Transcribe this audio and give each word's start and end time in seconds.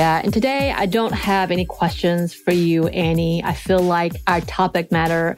Yeah, 0.00 0.22
and 0.24 0.32
today 0.32 0.72
I 0.74 0.86
don't 0.86 1.12
have 1.12 1.50
any 1.50 1.66
questions 1.66 2.32
for 2.32 2.52
you, 2.52 2.86
Annie. 2.86 3.44
I 3.44 3.52
feel 3.52 3.82
like 3.82 4.14
our 4.26 4.40
topic 4.40 4.90
matter 4.90 5.36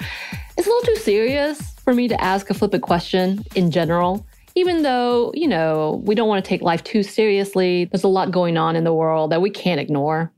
is 0.57 0.65
a 0.65 0.71
little 0.71 0.95
too 0.95 1.01
serious 1.01 1.61
for 1.81 1.93
me 1.93 2.07
to 2.07 2.21
ask 2.21 2.49
a 2.49 2.55
flippant 2.55 2.85
question 2.85 3.45
in 3.57 3.73
general. 3.73 4.25
Even 4.55 4.83
though, 4.83 5.33
you 5.35 5.49
know, 5.49 6.01
we 6.05 6.15
don't 6.15 6.29
want 6.29 6.45
to 6.45 6.49
take 6.49 6.63
life 6.63 6.85
too 6.85 7.03
seriously, 7.03 7.87
there's 7.87 8.05
a 8.05 8.09
lot 8.09 8.31
going 8.31 8.57
on 8.57 8.77
in 8.77 8.85
the 8.85 8.95
world 8.95 9.33
that 9.33 9.43
we 9.43 9.51
can't 9.51 9.81
ignore. 9.81 10.31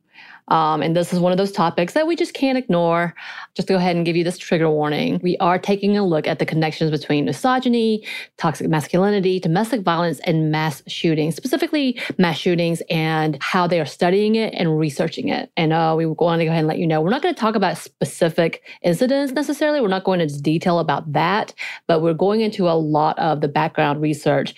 Um, 0.48 0.82
and 0.82 0.94
this 0.94 1.12
is 1.12 1.20
one 1.20 1.32
of 1.32 1.38
those 1.38 1.52
topics 1.52 1.94
that 1.94 2.06
we 2.06 2.16
just 2.16 2.34
can't 2.34 2.58
ignore. 2.58 3.14
Just 3.54 3.68
to 3.68 3.74
go 3.74 3.78
ahead 3.78 3.96
and 3.96 4.04
give 4.04 4.16
you 4.16 4.24
this 4.24 4.36
trigger 4.36 4.68
warning. 4.68 5.20
We 5.22 5.36
are 5.38 5.58
taking 5.58 5.96
a 5.96 6.04
look 6.04 6.26
at 6.26 6.38
the 6.38 6.46
connections 6.46 6.90
between 6.90 7.24
misogyny, 7.24 8.04
toxic 8.36 8.68
masculinity, 8.68 9.38
domestic 9.38 9.82
violence, 9.82 10.20
and 10.20 10.50
mass 10.50 10.82
shootings, 10.86 11.36
specifically 11.36 12.00
mass 12.18 12.36
shootings 12.36 12.82
and 12.90 13.40
how 13.42 13.66
they 13.66 13.80
are 13.80 13.86
studying 13.86 14.34
it 14.34 14.52
and 14.54 14.78
researching 14.78 15.28
it. 15.28 15.50
And 15.56 15.72
uh, 15.72 15.94
we 15.96 16.06
want 16.06 16.40
to 16.40 16.44
go 16.44 16.50
ahead 16.50 16.60
and 16.60 16.68
let 16.68 16.78
you 16.78 16.86
know 16.86 17.00
we're 17.00 17.10
not 17.10 17.22
going 17.22 17.34
to 17.34 17.40
talk 17.40 17.54
about 17.54 17.78
specific 17.78 18.62
incidents 18.82 19.32
necessarily. 19.32 19.80
We're 19.80 19.88
not 19.88 20.04
going 20.04 20.20
into 20.20 20.40
detail 20.42 20.78
about 20.78 21.12
that, 21.12 21.54
but 21.86 22.02
we're 22.02 22.14
going 22.14 22.40
into 22.40 22.68
a 22.68 22.74
lot 22.74 23.18
of 23.18 23.40
the 23.40 23.48
background 23.48 24.02
research. 24.02 24.54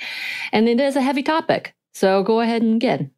And 0.53 0.69
it 0.69 0.81
is 0.81 0.97
a 0.97 1.03
heavy 1.03 1.23
topic. 1.23 1.75
So 1.93 2.23
go 2.23 2.41
ahead 2.41 2.63
and 2.63 2.77
again, 2.77 3.11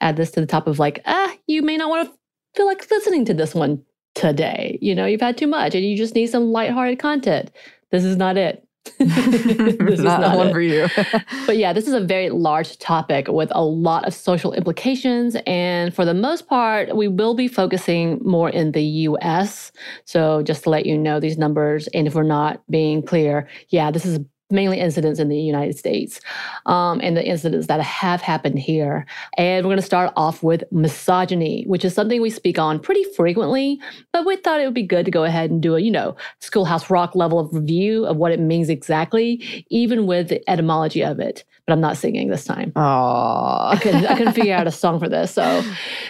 add 0.00 0.16
this 0.16 0.30
to 0.32 0.40
the 0.40 0.46
top 0.46 0.66
of 0.66 0.78
like, 0.78 1.00
ah, 1.06 1.23
you 1.46 1.62
may 1.62 1.76
not 1.76 1.88
want 1.88 2.08
to 2.08 2.18
feel 2.54 2.66
like 2.66 2.88
listening 2.90 3.24
to 3.26 3.34
this 3.34 3.54
one 3.54 3.82
today. 4.14 4.78
You 4.80 4.94
know, 4.94 5.06
you've 5.06 5.20
had 5.20 5.36
too 5.36 5.46
much 5.46 5.74
and 5.74 5.84
you 5.84 5.96
just 5.96 6.14
need 6.14 6.28
some 6.28 6.52
lighthearted 6.52 6.98
content. 6.98 7.50
This 7.90 8.04
is 8.04 8.16
not 8.16 8.36
it. 8.36 8.66
this 8.98 9.98
is 9.98 10.00
not, 10.00 10.20
not 10.20 10.36
one 10.36 10.48
it. 10.48 10.52
for 10.52 10.60
you. 10.60 10.86
But 11.46 11.56
yeah, 11.56 11.72
this 11.72 11.88
is 11.88 11.94
a 11.94 12.00
very 12.00 12.30
large 12.30 12.78
topic 12.78 13.28
with 13.28 13.50
a 13.52 13.64
lot 13.64 14.06
of 14.06 14.14
social 14.14 14.52
implications. 14.52 15.36
And 15.46 15.94
for 15.94 16.04
the 16.04 16.14
most 16.14 16.46
part, 16.48 16.94
we 16.94 17.08
will 17.08 17.34
be 17.34 17.48
focusing 17.48 18.20
more 18.24 18.50
in 18.50 18.72
the 18.72 18.82
US. 18.82 19.72
So 20.04 20.42
just 20.42 20.64
to 20.64 20.70
let 20.70 20.86
you 20.86 20.98
know 20.98 21.18
these 21.18 21.38
numbers, 21.38 21.88
and 21.88 22.06
if 22.06 22.14
we're 22.14 22.22
not 22.22 22.62
being 22.70 23.02
clear, 23.02 23.48
yeah, 23.68 23.90
this 23.90 24.04
is 24.04 24.18
mainly 24.50 24.78
incidents 24.78 25.18
in 25.18 25.28
the 25.28 25.38
United 25.38 25.76
States 25.76 26.20
um, 26.66 27.00
and 27.02 27.16
the 27.16 27.26
incidents 27.26 27.66
that 27.66 27.80
have 27.80 28.20
happened 28.20 28.58
here. 28.58 29.06
And 29.36 29.64
we're 29.64 29.70
going 29.70 29.78
to 29.78 29.82
start 29.82 30.12
off 30.16 30.42
with 30.42 30.64
misogyny, 30.70 31.64
which 31.66 31.84
is 31.84 31.94
something 31.94 32.20
we 32.20 32.30
speak 32.30 32.58
on 32.58 32.78
pretty 32.78 33.04
frequently, 33.16 33.80
but 34.12 34.26
we 34.26 34.36
thought 34.36 34.60
it 34.60 34.64
would 34.64 34.74
be 34.74 34.82
good 34.82 35.04
to 35.06 35.10
go 35.10 35.24
ahead 35.24 35.50
and 35.50 35.62
do 35.62 35.76
a, 35.76 35.80
you 35.80 35.90
know, 35.90 36.16
schoolhouse 36.40 36.90
rock 36.90 37.14
level 37.14 37.38
of 37.38 37.54
review 37.54 38.06
of 38.06 38.16
what 38.16 38.32
it 38.32 38.40
means 38.40 38.68
exactly, 38.68 39.64
even 39.70 40.06
with 40.06 40.28
the 40.28 40.50
etymology 40.50 41.02
of 41.02 41.18
it. 41.18 41.44
But 41.66 41.72
I'm 41.72 41.80
not 41.80 41.96
singing 41.96 42.28
this 42.28 42.44
time. 42.44 42.72
I 42.76 42.80
Aww. 43.76 43.80
couldn't, 43.80 44.06
I 44.06 44.16
couldn't 44.18 44.34
figure 44.34 44.54
out 44.54 44.66
a 44.66 44.70
song 44.82 44.98
for 44.98 45.08
this. 45.08 45.32
So, 45.32 45.62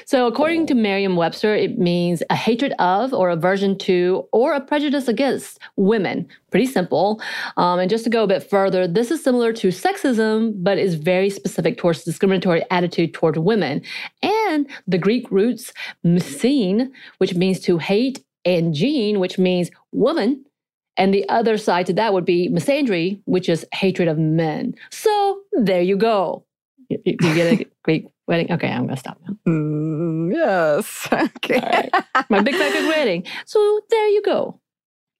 so 0.05 0.27
according 0.27 0.67
to 0.67 0.75
Merriam-Webster, 0.75 1.55
it 1.55 1.79
means 1.79 2.25
a 2.29 2.35
hatred 2.35 2.75
of, 2.81 3.15
or 3.15 3.31
aversion 3.31 3.79
to, 3.79 4.27
or 4.33 4.53
a 4.55 4.61
prejudice 4.61 5.07
against 5.07 5.61
women. 5.77 6.27
Pretty 6.51 6.67
simple. 6.67 7.23
Um, 7.57 7.79
and 7.79 7.89
just 7.89 8.03
to 8.03 8.11
go 8.11 8.25
a 8.25 8.27
bit 8.27 8.43
further, 8.43 8.89
this 8.89 9.13
is 9.13 9.23
similar 9.23 9.53
to 9.53 9.69
sexism, 9.69 10.53
but 10.57 10.77
is 10.77 10.97
very 10.97 11.31
specific 11.31 11.79
towards 11.79 12.03
discriminatory 12.03 12.65
attitude 12.73 13.15
toward 13.15 13.37
women. 13.37 13.81
And 14.23 14.67
the 14.89 14.99
Greek 14.99 15.31
roots 15.31 15.73
"misein," 16.05 16.91
which 17.19 17.35
means 17.35 17.61
to 17.61 17.79
hate, 17.79 18.25
and 18.45 18.75
"gene," 18.75 19.21
which 19.21 19.39
means 19.39 19.71
woman. 19.93 20.45
And 20.97 21.13
the 21.13 21.29
other 21.29 21.57
side 21.59 21.87
to 21.87 21.93
that 21.95 22.13
would 22.13 22.25
be 22.25 22.49
misandry, 22.49 23.21
which 23.25 23.49
is 23.49 23.67
hatred 23.75 24.09
of 24.09 24.17
men. 24.19 24.75
So 24.91 25.41
there 25.53 25.83
you 25.83 25.97
go. 25.97 26.45
You, 26.89 26.99
you- 27.05 27.17
get 27.17 27.61
a 27.61 27.67
Greek 27.85 28.07
wedding. 28.29 28.53
Okay, 28.53 28.69
I'm 28.71 28.87
gonna 28.87 28.97
stop 28.97 29.19
now. 29.27 29.37
Mm, 29.49 30.33
yes. 30.33 31.09
Okay. 31.13 31.59
Right. 31.61 32.05
My 32.31 32.41
big 32.41 32.55
fat 32.55 32.73
Greek 32.73 32.89
wedding. 32.89 33.25
So 33.47 33.81
there 33.91 34.09
you 34.09 34.23
go. 34.23 34.61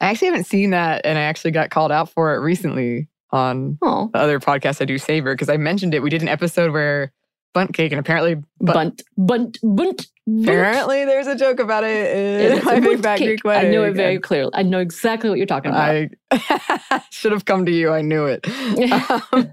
I 0.01 0.07
actually 0.11 0.29
haven't 0.29 0.45
seen 0.45 0.71
that, 0.71 1.03
and 1.05 1.19
I 1.19 1.23
actually 1.23 1.51
got 1.53 1.71
called 1.71 1.93
out 1.93 2.09
for 2.11 2.35
it 2.35 2.39
recently 2.39 3.09
on 3.31 3.79
Oh, 3.83 4.11
the 4.13 4.19
other 4.19 4.39
podcast 4.41 4.81
I 4.81 4.85
do, 4.85 4.97
Savor, 4.99 5.35
because 5.35 5.49
I 5.49 5.57
mentioned 5.57 5.95
it. 5.95 6.03
We 6.03 6.11
did 6.11 6.23
an 6.23 6.29
episode 6.29 6.73
where 6.73 7.13
Bundt 7.53 7.73
cake, 7.75 7.93
and 7.93 7.99
apparently, 8.01 8.35
Bundt, 8.61 9.03
Bundt, 9.17 9.59
Bundt. 9.63 9.77
Bundt. 9.77 10.07
Apparently, 10.27 11.05
there's 11.05 11.27
a 11.27 11.37
joke 11.37 11.61
about 11.61 11.85
it 11.85 12.17
in 12.17 12.53
It's 12.53 12.65
my 12.65 12.81
big 12.81 13.03
fat. 13.03 13.19
Greek 13.19 13.45
wedding. 13.45 13.71
I 13.71 13.73
know 13.73 13.85
it 13.85 13.95
very 13.95 14.19
clearly. 14.19 14.51
I 14.55 14.63
know 14.63 14.79
exactly 14.79 15.29
what 15.29 15.39
you're 15.39 15.47
talking 15.47 15.71
about. 15.71 16.09
I 16.31 17.03
should 17.11 17.33
have 17.33 17.45
come 17.45 17.67
to 17.67 17.73
you. 17.73 17.91
I 17.91 18.03
knew 18.03 18.27
it. 18.27 18.47
Um, 19.33 19.53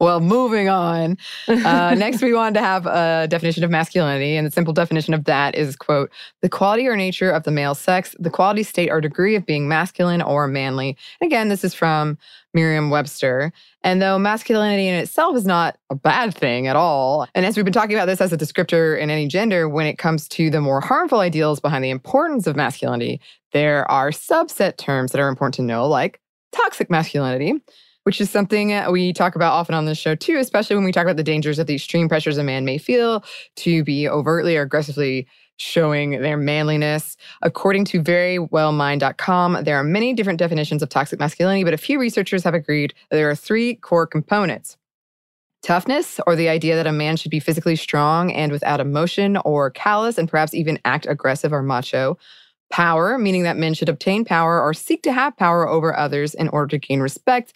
well, 0.00 0.20
moving 0.20 0.68
on. 0.68 1.16
Uh, 1.48 1.94
next, 1.98 2.20
we 2.20 2.34
wanted 2.34 2.54
to 2.54 2.60
have 2.60 2.86
a 2.86 3.26
definition 3.28 3.64
of 3.64 3.70
masculinity, 3.70 4.36
and 4.36 4.46
the 4.46 4.50
simple 4.50 4.72
definition 4.72 5.14
of 5.14 5.24
that 5.24 5.54
is, 5.54 5.76
quote, 5.76 6.10
the 6.42 6.48
quality 6.48 6.86
or 6.86 6.96
nature 6.96 7.30
of 7.30 7.44
the 7.44 7.50
male 7.50 7.74
sex, 7.74 8.14
the 8.18 8.30
quality, 8.30 8.62
state, 8.62 8.90
or 8.90 9.00
degree 9.00 9.36
of 9.36 9.46
being 9.46 9.68
masculine 9.68 10.20
or 10.20 10.46
manly. 10.48 10.96
Again, 11.20 11.48
this 11.48 11.64
is 11.64 11.74
from 11.74 12.18
Merriam-Webster. 12.54 13.52
And 13.82 14.00
though 14.00 14.18
masculinity 14.18 14.88
in 14.88 14.94
itself 14.94 15.36
is 15.36 15.44
not 15.44 15.76
a 15.90 15.94
bad 15.94 16.34
thing 16.34 16.66
at 16.66 16.76
all, 16.76 17.26
and 17.34 17.44
as 17.44 17.56
we've 17.56 17.64
been 17.64 17.72
talking 17.72 17.96
about 17.96 18.06
this 18.06 18.20
as 18.20 18.32
a 18.32 18.38
descriptor 18.38 18.98
in 18.98 19.10
any 19.10 19.28
gender, 19.28 19.68
when 19.68 19.86
it 19.86 19.98
comes 19.98 20.28
to 20.28 20.48
the 20.48 20.60
more 20.60 20.80
harmful 20.80 21.20
ideals 21.20 21.60
behind 21.60 21.84
the 21.84 21.90
importance 21.90 22.46
of 22.46 22.56
masculinity, 22.56 23.20
there 23.52 23.90
are 23.90 24.10
subset 24.10 24.76
terms 24.76 25.12
that 25.12 25.20
are 25.20 25.28
important 25.28 25.54
to 25.54 25.62
know, 25.62 25.86
like 25.86 26.20
toxic 26.52 26.88
masculinity, 26.88 27.54
which 28.04 28.20
is 28.20 28.30
something 28.30 28.72
we 28.90 29.12
talk 29.12 29.34
about 29.34 29.52
often 29.52 29.74
on 29.74 29.86
this 29.86 29.98
show 29.98 30.14
too, 30.14 30.36
especially 30.38 30.76
when 30.76 30.84
we 30.84 30.92
talk 30.92 31.04
about 31.04 31.16
the 31.16 31.24
dangers 31.24 31.58
of 31.58 31.66
the 31.66 31.74
extreme 31.74 32.08
pressures 32.08 32.38
a 32.38 32.44
man 32.44 32.64
may 32.64 32.78
feel 32.78 33.24
to 33.56 33.82
be 33.82 34.08
overtly 34.08 34.56
or 34.56 34.62
aggressively 34.62 35.26
showing 35.56 36.22
their 36.22 36.36
manliness. 36.36 37.16
According 37.42 37.84
to 37.86 38.02
verywellmind.com, 38.02 39.64
there 39.64 39.76
are 39.76 39.84
many 39.84 40.12
different 40.12 40.38
definitions 40.38 40.82
of 40.82 40.88
toxic 40.88 41.18
masculinity, 41.18 41.64
but 41.64 41.74
a 41.74 41.78
few 41.78 41.98
researchers 42.00 42.44
have 42.44 42.54
agreed 42.54 42.94
that 43.10 43.16
there 43.16 43.30
are 43.30 43.36
three 43.36 43.74
core 43.76 44.06
components. 44.06 44.76
Toughness, 45.62 46.20
or 46.26 46.36
the 46.36 46.48
idea 46.48 46.76
that 46.76 46.86
a 46.86 46.92
man 46.92 47.16
should 47.16 47.30
be 47.30 47.40
physically 47.40 47.76
strong 47.76 48.30
and 48.32 48.52
without 48.52 48.80
emotion 48.80 49.38
or 49.38 49.70
callous 49.70 50.18
and 50.18 50.28
perhaps 50.28 50.52
even 50.52 50.78
act 50.84 51.06
aggressive 51.06 51.52
or 51.52 51.62
macho. 51.62 52.18
Power, 52.70 53.16
meaning 53.18 53.44
that 53.44 53.56
men 53.56 53.72
should 53.72 53.88
obtain 53.88 54.24
power 54.24 54.60
or 54.60 54.74
seek 54.74 55.02
to 55.04 55.12
have 55.12 55.36
power 55.36 55.66
over 55.68 55.96
others 55.96 56.34
in 56.34 56.48
order 56.48 56.66
to 56.66 56.78
gain 56.78 57.00
respect 57.00 57.52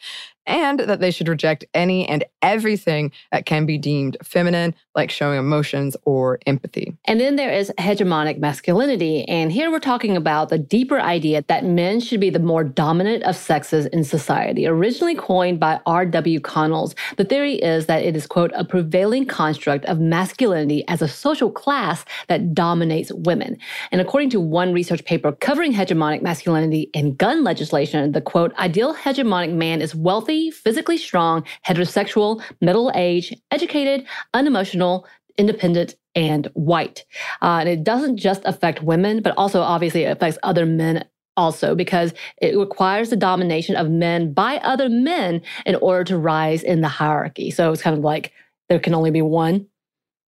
and 0.48 0.80
that 0.80 1.00
they 1.00 1.10
should 1.10 1.28
reject 1.28 1.64
any 1.74 2.08
and 2.08 2.24
everything 2.42 3.12
that 3.30 3.46
can 3.46 3.66
be 3.66 3.78
deemed 3.78 4.16
feminine, 4.24 4.74
like 4.94 5.10
showing 5.10 5.38
emotions 5.38 5.96
or 6.04 6.40
empathy. 6.46 6.96
And 7.04 7.20
then 7.20 7.36
there 7.36 7.52
is 7.52 7.70
hegemonic 7.78 8.38
masculinity. 8.38 9.28
And 9.28 9.52
here 9.52 9.70
we're 9.70 9.78
talking 9.78 10.16
about 10.16 10.48
the 10.48 10.58
deeper 10.58 10.98
idea 10.98 11.44
that 11.48 11.64
men 11.64 12.00
should 12.00 12.20
be 12.20 12.30
the 12.30 12.38
more 12.38 12.64
dominant 12.64 13.22
of 13.24 13.36
sexes 13.36 13.86
in 13.86 14.04
society. 14.04 14.66
Originally 14.66 15.14
coined 15.14 15.60
by 15.60 15.80
R.W. 15.84 16.40
Connells, 16.40 16.94
the 17.16 17.24
theory 17.24 17.56
is 17.56 17.86
that 17.86 18.02
it 18.02 18.16
is, 18.16 18.26
quote, 18.26 18.50
a 18.54 18.64
prevailing 18.64 19.26
construct 19.26 19.84
of 19.84 20.00
masculinity 20.00 20.82
as 20.88 21.02
a 21.02 21.08
social 21.08 21.50
class 21.50 22.04
that 22.28 22.54
dominates 22.54 23.12
women. 23.12 23.58
And 23.92 24.00
according 24.00 24.30
to 24.30 24.40
one 24.40 24.72
research 24.72 25.04
paper 25.04 25.32
covering 25.32 25.74
hegemonic 25.74 26.22
masculinity 26.22 26.90
in 26.94 27.16
gun 27.16 27.44
legislation, 27.44 28.12
the, 28.12 28.22
quote, 28.22 28.54
ideal 28.54 28.94
hegemonic 28.94 29.52
man 29.52 29.82
is 29.82 29.94
wealthy 29.94 30.37
physically 30.50 30.98
strong, 30.98 31.44
heterosexual, 31.66 32.42
middle 32.60 32.90
age, 32.94 33.34
educated, 33.50 34.06
unemotional, 34.34 35.06
independent, 35.36 35.94
and 36.14 36.46
white. 36.54 37.04
Uh, 37.42 37.58
and 37.60 37.68
it 37.68 37.84
doesn't 37.84 38.16
just 38.16 38.42
affect 38.44 38.82
women, 38.82 39.22
but 39.22 39.34
also 39.36 39.60
obviously 39.60 40.04
it 40.04 40.10
affects 40.10 40.38
other 40.42 40.66
men 40.66 41.04
also 41.36 41.74
because 41.74 42.12
it 42.42 42.58
requires 42.58 43.10
the 43.10 43.16
domination 43.16 43.76
of 43.76 43.88
men 43.88 44.32
by 44.32 44.56
other 44.58 44.88
men 44.88 45.40
in 45.64 45.76
order 45.76 46.04
to 46.04 46.18
rise 46.18 46.62
in 46.62 46.80
the 46.80 46.88
hierarchy. 46.88 47.50
So 47.50 47.70
it's 47.70 47.82
kind 47.82 47.96
of 47.96 48.02
like 48.02 48.32
there 48.68 48.80
can 48.80 48.94
only 48.94 49.10
be 49.10 49.22
one. 49.22 49.66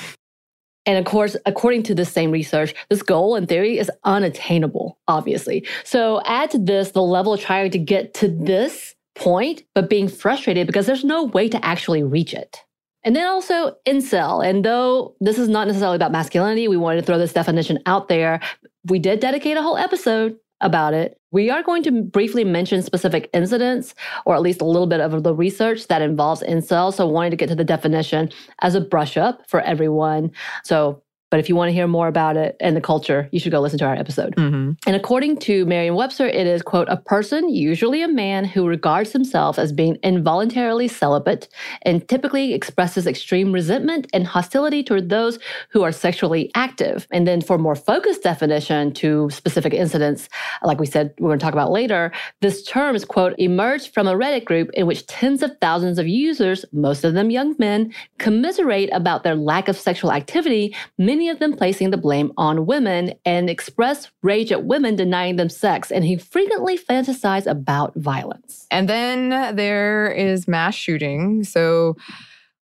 And 0.86 0.98
of 0.98 1.04
course, 1.10 1.36
according 1.46 1.84
to 1.84 1.94
the 1.94 2.04
same 2.04 2.30
research, 2.30 2.74
this 2.90 3.02
goal 3.02 3.36
in 3.36 3.46
theory 3.46 3.78
is 3.78 3.90
unattainable, 4.04 4.98
obviously. 5.08 5.66
So 5.82 6.20
add 6.26 6.50
to 6.50 6.58
this 6.58 6.90
the 6.90 7.02
level 7.02 7.32
of 7.32 7.40
trying 7.40 7.70
to 7.70 7.78
get 7.78 8.14
to 8.14 8.28
this 8.28 8.94
point, 9.14 9.62
but 9.74 9.90
being 9.90 10.08
frustrated 10.08 10.66
because 10.66 10.86
there's 10.86 11.04
no 11.04 11.24
way 11.24 11.48
to 11.48 11.64
actually 11.64 12.02
reach 12.02 12.34
it. 12.34 12.64
And 13.04 13.14
then 13.14 13.26
also 13.26 13.76
incel. 13.86 14.44
And 14.44 14.64
though 14.64 15.14
this 15.20 15.38
is 15.38 15.48
not 15.48 15.66
necessarily 15.66 15.96
about 15.96 16.12
masculinity, 16.12 16.68
we 16.68 16.76
wanted 16.76 17.00
to 17.00 17.06
throw 17.06 17.18
this 17.18 17.34
definition 17.34 17.78
out 17.86 18.08
there. 18.08 18.40
We 18.86 18.98
did 18.98 19.20
dedicate 19.20 19.56
a 19.56 19.62
whole 19.62 19.76
episode 19.76 20.38
about 20.60 20.94
it. 20.94 21.18
We 21.30 21.50
are 21.50 21.62
going 21.62 21.82
to 21.82 22.02
briefly 22.02 22.44
mention 22.44 22.80
specific 22.80 23.28
incidents 23.34 23.94
or 24.24 24.34
at 24.34 24.40
least 24.40 24.62
a 24.62 24.64
little 24.64 24.86
bit 24.86 25.00
of 25.00 25.22
the 25.22 25.34
research 25.34 25.88
that 25.88 26.00
involves 26.00 26.42
incel. 26.42 26.94
So 26.94 27.06
wanting 27.06 27.32
to 27.32 27.36
get 27.36 27.48
to 27.50 27.54
the 27.54 27.64
definition 27.64 28.30
as 28.62 28.74
a 28.74 28.80
brush 28.80 29.16
up 29.18 29.42
for 29.50 29.60
everyone. 29.60 30.30
So 30.62 31.02
but 31.34 31.40
if 31.40 31.48
you 31.48 31.56
want 31.56 31.68
to 31.68 31.72
hear 31.72 31.88
more 31.88 32.06
about 32.06 32.36
it 32.36 32.56
and 32.60 32.76
the 32.76 32.80
culture, 32.80 33.28
you 33.32 33.40
should 33.40 33.50
go 33.50 33.58
listen 33.58 33.76
to 33.76 33.84
our 33.84 33.96
episode. 33.96 34.36
Mm-hmm. 34.36 34.74
And 34.86 34.94
according 34.94 35.38
to 35.38 35.66
Merriam 35.66 35.96
Webster, 35.96 36.28
it 36.28 36.46
is, 36.46 36.62
quote, 36.62 36.86
a 36.88 36.96
person, 36.96 37.48
usually 37.48 38.02
a 38.02 38.06
man, 38.06 38.44
who 38.44 38.68
regards 38.68 39.10
himself 39.10 39.58
as 39.58 39.72
being 39.72 39.98
involuntarily 40.04 40.86
celibate 40.86 41.48
and 41.82 42.08
typically 42.08 42.54
expresses 42.54 43.08
extreme 43.08 43.50
resentment 43.50 44.06
and 44.12 44.28
hostility 44.28 44.84
toward 44.84 45.08
those 45.08 45.40
who 45.70 45.82
are 45.82 45.90
sexually 45.90 46.52
active. 46.54 47.08
And 47.10 47.26
then 47.26 47.40
for 47.40 47.58
more 47.58 47.74
focused 47.74 48.22
definition 48.22 48.92
to 48.92 49.28
specific 49.30 49.74
incidents, 49.74 50.28
like 50.62 50.78
we 50.78 50.86
said, 50.86 51.14
we're 51.18 51.30
going 51.30 51.40
to 51.40 51.44
talk 51.44 51.52
about 51.52 51.72
later, 51.72 52.12
this 52.42 52.62
term 52.62 52.94
is, 52.94 53.04
quote, 53.04 53.34
emerged 53.38 53.92
from 53.92 54.06
a 54.06 54.14
Reddit 54.14 54.44
group 54.44 54.70
in 54.74 54.86
which 54.86 55.04
tens 55.08 55.42
of 55.42 55.50
thousands 55.60 55.98
of 55.98 56.06
users, 56.06 56.64
most 56.72 57.02
of 57.02 57.14
them 57.14 57.28
young 57.28 57.56
men, 57.58 57.92
commiserate 58.18 58.90
about 58.92 59.24
their 59.24 59.34
lack 59.34 59.66
of 59.66 59.76
sexual 59.76 60.12
activity, 60.12 60.72
many 60.96 61.23
many 61.24 61.32
of 61.32 61.38
them 61.38 61.56
placing 61.56 61.90
the 61.90 61.96
blame 61.96 62.30
on 62.36 62.66
women 62.66 63.14
and 63.24 63.48
express 63.48 64.10
rage 64.22 64.52
at 64.52 64.64
women 64.64 64.94
denying 64.94 65.36
them 65.36 65.48
sex. 65.48 65.90
And 65.90 66.04
he 66.04 66.16
frequently 66.16 66.76
fantasized 66.76 67.46
about 67.46 67.94
violence. 67.96 68.66
And 68.70 68.90
then 68.90 69.56
there 69.56 70.10
is 70.10 70.46
mass 70.46 70.74
shooting. 70.74 71.42
So 71.42 71.96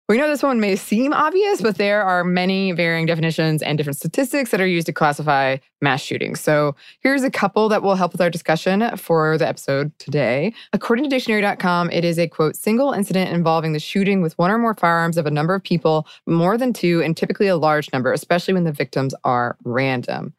we 0.10 0.18
know 0.18 0.28
this 0.28 0.44
one 0.44 0.60
may 0.60 0.76
seem 0.76 1.14
obvious, 1.14 1.62
but 1.62 1.78
there 1.78 2.04
are 2.04 2.26
many 2.26 2.74
varying 2.74 3.06
definitions 3.06 3.62
and 3.62 3.78
different 3.78 3.96
statistics 3.96 4.52
that 4.52 4.60
are 4.60 4.68
used 4.68 4.86
to 4.88 4.94
classify 4.94 5.56
mass 5.82 6.02
shootings. 6.02 6.42
So 6.42 6.76
here's 7.00 7.24
a 7.24 7.32
couple 7.32 7.70
that 7.70 7.84
will 7.84 7.96
help 7.96 8.12
with 8.12 8.20
our 8.20 8.30
discussion 8.30 8.98
for 8.98 9.38
the 9.38 9.48
episode 9.48 9.98
today. 10.00 10.54
According 10.74 11.06
to 11.06 11.10
dictionary.com, 11.10 11.90
it 11.92 12.04
is 12.04 12.20
a 12.20 12.28
quote, 12.28 12.58
single 12.58 12.92
incident 12.92 13.32
involving 13.32 13.72
the 13.72 13.80
shooting 13.80 14.22
with 14.22 14.38
one 14.38 14.52
or 14.52 14.58
more 14.58 14.74
firearms 14.74 15.18
of 15.18 15.26
a 15.26 15.32
number 15.32 15.56
of 15.56 15.64
people, 15.64 16.06
more 16.28 16.58
than 16.58 16.74
two, 16.74 17.02
and 17.02 17.16
typically 17.16 17.48
a 17.48 17.56
large 17.56 17.92
number, 17.94 18.12
especially 18.12 18.54
when 18.54 18.66
the 18.66 18.74
victims 18.74 19.16
are 19.24 19.56
random. 19.64 20.34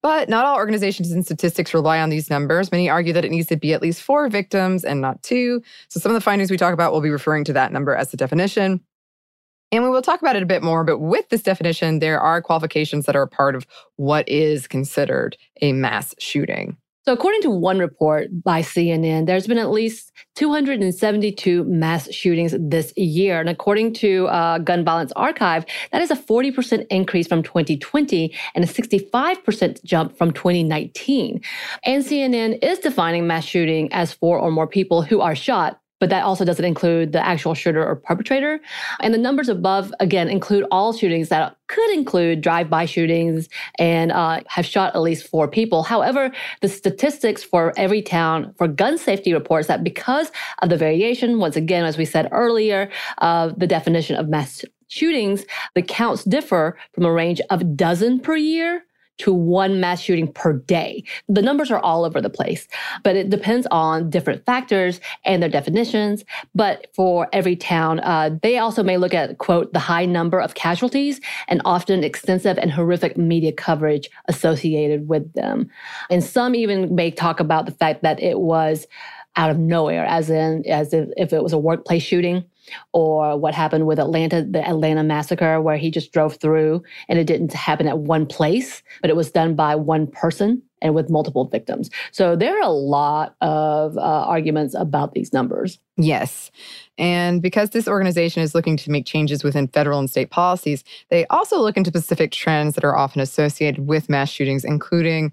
But 0.00 0.30
not 0.30 0.46
all 0.46 0.56
organizations 0.56 1.10
and 1.12 1.24
statistics 1.24 1.74
rely 1.74 2.00
on 2.00 2.08
these 2.08 2.30
numbers. 2.30 2.72
Many 2.72 2.88
argue 2.88 3.12
that 3.12 3.24
it 3.24 3.30
needs 3.30 3.48
to 3.48 3.56
be 3.56 3.74
at 3.74 3.82
least 3.82 4.02
four 4.02 4.28
victims 4.28 4.82
and 4.84 5.00
not 5.02 5.22
two. 5.22 5.62
So 5.88 6.00
some 6.00 6.10
of 6.10 6.14
the 6.14 6.20
findings 6.20 6.50
we 6.50 6.56
talk 6.56 6.74
about 6.74 6.92
will 6.92 7.00
be 7.00 7.10
referring 7.10 7.44
to 7.44 7.52
that 7.54 7.72
number 7.72 7.94
as 7.94 8.10
the 8.10 8.16
definition. 8.16 8.80
And 9.74 9.82
we 9.82 9.90
will 9.90 10.02
talk 10.02 10.22
about 10.22 10.36
it 10.36 10.42
a 10.44 10.46
bit 10.46 10.62
more, 10.62 10.84
but 10.84 11.00
with 11.00 11.28
this 11.30 11.42
definition, 11.42 11.98
there 11.98 12.20
are 12.20 12.40
qualifications 12.40 13.06
that 13.06 13.16
are 13.16 13.22
a 13.22 13.28
part 13.28 13.56
of 13.56 13.66
what 13.96 14.28
is 14.28 14.68
considered 14.68 15.36
a 15.62 15.72
mass 15.72 16.14
shooting. 16.20 16.76
So, 17.04 17.12
according 17.12 17.42
to 17.42 17.50
one 17.50 17.80
report 17.80 18.28
by 18.44 18.62
CNN, 18.62 19.26
there's 19.26 19.48
been 19.48 19.58
at 19.58 19.72
least 19.72 20.12
272 20.36 21.64
mass 21.64 22.08
shootings 22.12 22.54
this 22.58 22.96
year. 22.96 23.40
And 23.40 23.48
according 23.48 23.94
to 23.94 24.28
uh, 24.28 24.58
Gun 24.58 24.84
Violence 24.84 25.12
Archive, 25.16 25.66
that 25.90 26.00
is 26.00 26.12
a 26.12 26.16
40% 26.16 26.86
increase 26.88 27.26
from 27.26 27.42
2020 27.42 28.32
and 28.54 28.64
a 28.64 28.68
65% 28.68 29.82
jump 29.84 30.16
from 30.16 30.30
2019. 30.30 31.40
And 31.84 32.04
CNN 32.04 32.60
is 32.62 32.78
defining 32.78 33.26
mass 33.26 33.44
shooting 33.44 33.92
as 33.92 34.12
four 34.12 34.38
or 34.38 34.52
more 34.52 34.68
people 34.68 35.02
who 35.02 35.20
are 35.20 35.34
shot 35.34 35.80
but 36.04 36.10
that 36.10 36.22
also 36.22 36.44
doesn't 36.44 36.66
include 36.66 37.12
the 37.12 37.26
actual 37.26 37.54
shooter 37.54 37.82
or 37.82 37.96
perpetrator. 37.96 38.60
And 39.00 39.14
the 39.14 39.18
numbers 39.18 39.48
above, 39.48 39.90
again, 40.00 40.28
include 40.28 40.66
all 40.70 40.92
shootings 40.92 41.30
that 41.30 41.56
could 41.68 41.90
include 41.94 42.42
drive-by 42.42 42.84
shootings 42.84 43.48
and 43.78 44.12
uh, 44.12 44.40
have 44.48 44.66
shot 44.66 44.94
at 44.94 45.00
least 45.00 45.26
four 45.26 45.48
people. 45.48 45.82
However, 45.82 46.30
the 46.60 46.68
statistics 46.68 47.42
for 47.42 47.72
Everytown 47.78 48.54
for 48.58 48.68
gun 48.68 48.98
safety 48.98 49.32
reports 49.32 49.66
that 49.68 49.82
because 49.82 50.30
of 50.60 50.68
the 50.68 50.76
variation, 50.76 51.38
once 51.38 51.56
again, 51.56 51.86
as 51.86 51.96
we 51.96 52.04
said 52.04 52.28
earlier, 52.32 52.90
of 53.22 53.58
the 53.58 53.66
definition 53.66 54.14
of 54.16 54.28
mass 54.28 54.62
shootings, 54.88 55.46
the 55.74 55.80
counts 55.80 56.24
differ 56.24 56.76
from 56.92 57.06
a 57.06 57.12
range 57.12 57.40
of 57.48 57.78
dozen 57.78 58.20
per 58.20 58.36
year 58.36 58.84
to 59.18 59.32
one 59.32 59.80
mass 59.80 60.00
shooting 60.00 60.32
per 60.32 60.54
day. 60.54 61.04
The 61.28 61.42
numbers 61.42 61.70
are 61.70 61.78
all 61.78 62.04
over 62.04 62.20
the 62.20 62.30
place, 62.30 62.66
but 63.02 63.16
it 63.16 63.30
depends 63.30 63.66
on 63.70 64.10
different 64.10 64.44
factors 64.44 65.00
and 65.24 65.42
their 65.42 65.50
definitions. 65.50 66.24
But 66.54 66.88
for 66.94 67.28
Everytown, 67.32 68.00
uh, 68.02 68.36
they 68.42 68.58
also 68.58 68.82
may 68.82 68.96
look 68.96 69.14
at, 69.14 69.38
quote, 69.38 69.72
the 69.72 69.78
high 69.78 70.06
number 70.06 70.40
of 70.40 70.54
casualties 70.54 71.20
and 71.48 71.62
often 71.64 72.02
extensive 72.02 72.58
and 72.58 72.70
horrific 72.70 73.16
media 73.16 73.52
coverage 73.52 74.10
associated 74.26 75.08
with 75.08 75.32
them. 75.34 75.70
And 76.10 76.22
some 76.22 76.54
even 76.54 76.94
may 76.94 77.10
talk 77.10 77.40
about 77.40 77.66
the 77.66 77.72
fact 77.72 78.02
that 78.02 78.20
it 78.20 78.40
was 78.40 78.86
out 79.36 79.50
of 79.50 79.58
nowhere, 79.58 80.04
as 80.04 80.30
in, 80.30 80.64
as 80.68 80.92
if, 80.92 81.08
if 81.16 81.32
it 81.32 81.42
was 81.42 81.52
a 81.52 81.58
workplace 81.58 82.02
shooting 82.02 82.44
or 82.92 83.38
what 83.38 83.54
happened 83.54 83.86
with 83.86 83.98
Atlanta, 83.98 84.44
the 84.44 84.66
Atlanta 84.66 85.02
massacre, 85.02 85.60
where 85.60 85.76
he 85.76 85.90
just 85.90 86.12
drove 86.12 86.36
through 86.36 86.82
and 87.08 87.18
it 87.18 87.26
didn't 87.26 87.52
happen 87.52 87.88
at 87.88 87.98
one 87.98 88.26
place, 88.26 88.82
but 89.00 89.10
it 89.10 89.16
was 89.16 89.30
done 89.30 89.54
by 89.54 89.74
one 89.74 90.06
person 90.06 90.62
and 90.84 90.94
with 90.94 91.08
multiple 91.08 91.46
victims. 91.46 91.90
So 92.12 92.36
there 92.36 92.56
are 92.56 92.62
a 92.62 92.68
lot 92.68 93.34
of 93.40 93.96
uh, 93.96 94.00
arguments 94.00 94.74
about 94.74 95.14
these 95.14 95.32
numbers. 95.32 95.78
Yes. 95.96 96.50
And 96.98 97.40
because 97.40 97.70
this 97.70 97.88
organization 97.88 98.42
is 98.42 98.54
looking 98.54 98.76
to 98.76 98.90
make 98.90 99.06
changes 99.06 99.42
within 99.42 99.66
federal 99.68 99.98
and 99.98 100.10
state 100.10 100.30
policies, 100.30 100.84
they 101.08 101.26
also 101.28 101.58
look 101.58 101.76
into 101.76 101.90
specific 101.90 102.32
trends 102.32 102.74
that 102.74 102.84
are 102.84 102.96
often 102.96 103.20
associated 103.20 103.86
with 103.86 104.10
mass 104.10 104.28
shootings, 104.28 104.64
including 104.64 105.32